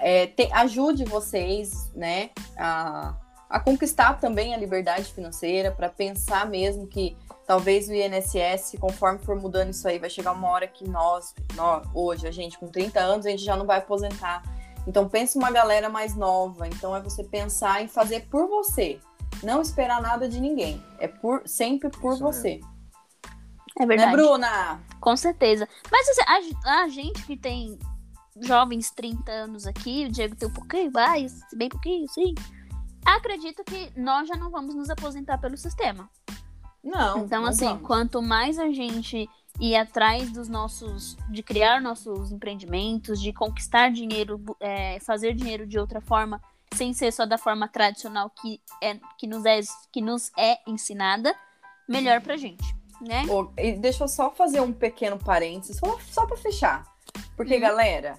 [0.00, 3.14] é, te, ajude vocês, né, a,
[3.48, 7.16] a conquistar também a liberdade financeira, para pensar mesmo que
[7.48, 11.88] talvez o INSS, conforme for mudando isso aí, vai chegar uma hora que nós, nós
[11.94, 14.42] hoje, a gente com 30 anos, a gente já não vai aposentar.
[14.86, 16.68] Então pense uma galera mais nova.
[16.68, 19.00] Então é você pensar em fazer por você,
[19.42, 20.84] não esperar nada de ninguém.
[20.98, 22.60] É por sempre por Isso você.
[23.80, 24.10] É verdade.
[24.10, 24.80] Né, Bruna?
[25.00, 25.66] Com certeza.
[25.90, 27.78] Mas assim, a, a, gente que tem
[28.42, 32.34] jovens 30 anos aqui, o Diego tem um pouquinho mais, bem pouquinho, sim.
[33.06, 36.10] Acredito que nós já não vamos nos aposentar pelo sistema.
[36.82, 37.24] Não.
[37.24, 37.86] Então, não assim, vamos.
[37.86, 39.28] quanto mais a gente
[39.60, 41.16] ir atrás dos nossos.
[41.30, 46.40] de criar nossos empreendimentos, de conquistar dinheiro, é, fazer dinheiro de outra forma
[46.74, 49.60] sem ser só da forma tradicional que, é, que, nos, é,
[49.92, 51.34] que nos é ensinada,
[51.88, 52.64] melhor pra gente,
[53.00, 53.24] né?
[53.28, 56.86] Oh, e deixa eu só fazer um pequeno parênteses, só, só pra fechar.
[57.36, 57.60] Porque, uhum.
[57.60, 58.18] galera,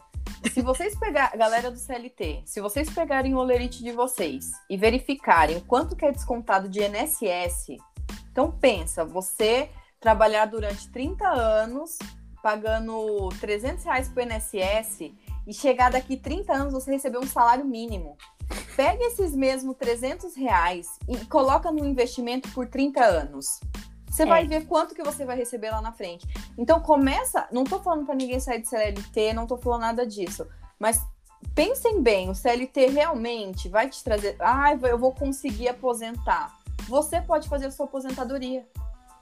[0.52, 5.60] se vocês pegar galera do CLT, se vocês pegarem o olerite de vocês e verificarem
[5.62, 7.78] quanto que é descontado de INSS,
[8.32, 9.70] então pensa, você
[10.00, 11.98] trabalhar durante 30 anos
[12.42, 15.12] pagando 300 reais pro INSS
[15.46, 18.18] e chegar daqui 30 anos você receber um salário mínimo.
[18.76, 23.60] Pega esses mesmos 300 reais e coloca no investimento por 30 anos.
[24.10, 24.26] Você é.
[24.26, 26.26] vai ver quanto que você vai receber lá na frente.
[26.58, 30.48] Então começa, não tô falando para ninguém sair de CLT, não tô falando nada disso,
[30.80, 31.06] mas
[31.54, 36.58] pensem bem, o CLT realmente vai te trazer, ah, eu vou conseguir aposentar.
[36.88, 38.66] Você pode fazer a sua aposentadoria.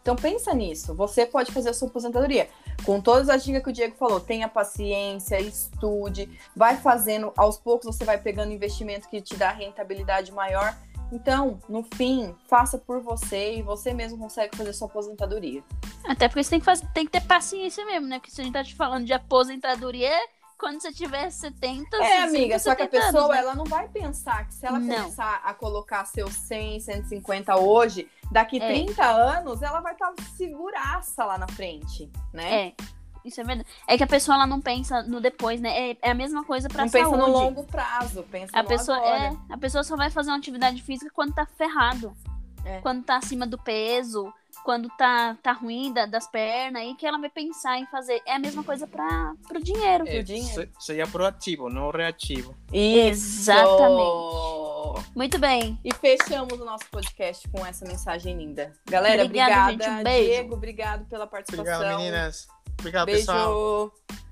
[0.02, 2.50] Então pensa nisso, você pode fazer a sua aposentadoria.
[2.86, 7.94] Com todas as dicas que o Diego falou, tenha paciência, estude, vai fazendo, aos poucos
[7.94, 10.74] você vai pegando investimento que te dá rentabilidade maior.
[11.12, 15.62] Então, no fim, faça por você e você mesmo consegue fazer sua aposentadoria.
[16.06, 18.20] Até porque você tem que, fazer, tem que ter paciência mesmo, né?
[18.20, 20.12] Porque se a gente tá te falando de aposentadoria,
[20.58, 23.38] quando você tiver 70, É, amiga, só que a pessoa, anos, né?
[23.40, 24.96] ela não vai pensar que se ela não.
[24.96, 28.68] começar a colocar seus 100, 150 hoje, daqui é.
[28.68, 32.68] 30 anos, ela vai estar tá seguraça lá na frente, né?
[32.68, 32.76] É.
[33.24, 33.70] Isso é verdade.
[33.86, 35.92] É que a pessoa ela não pensa no depois, né?
[35.92, 37.12] É, é a mesma coisa pra não saúde.
[37.12, 39.38] Não pensa no longo prazo, pensa a no pessoa agora.
[39.50, 42.16] É, a pessoa só vai fazer uma atividade física quando tá ferrado.
[42.64, 42.80] É.
[42.80, 44.34] Quando tá acima do peso,
[44.64, 48.22] quando tá, tá ruim da- das pernas, aí que ela vai pensar em fazer.
[48.26, 50.06] É a mesma coisa para pro dinheiro.
[50.08, 50.70] É, dinheiro.
[51.08, 52.56] proativo, não reativo.
[52.72, 53.52] Isso!
[53.52, 55.08] Exatamente.
[55.16, 55.80] Muito bem.
[55.84, 58.74] E fechamos o nosso podcast com essa mensagem linda.
[58.90, 59.92] Galera, Obrigada, obrigada.
[59.92, 60.00] gente.
[60.00, 60.30] Um beijo.
[60.30, 61.76] Diego, obrigado pela participação.
[61.76, 62.48] Obrigado, meninas.
[62.80, 63.92] Obrigado, pessoal.
[64.08, 64.24] Beijo.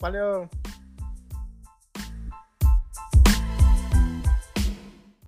[0.00, 0.50] Valeu.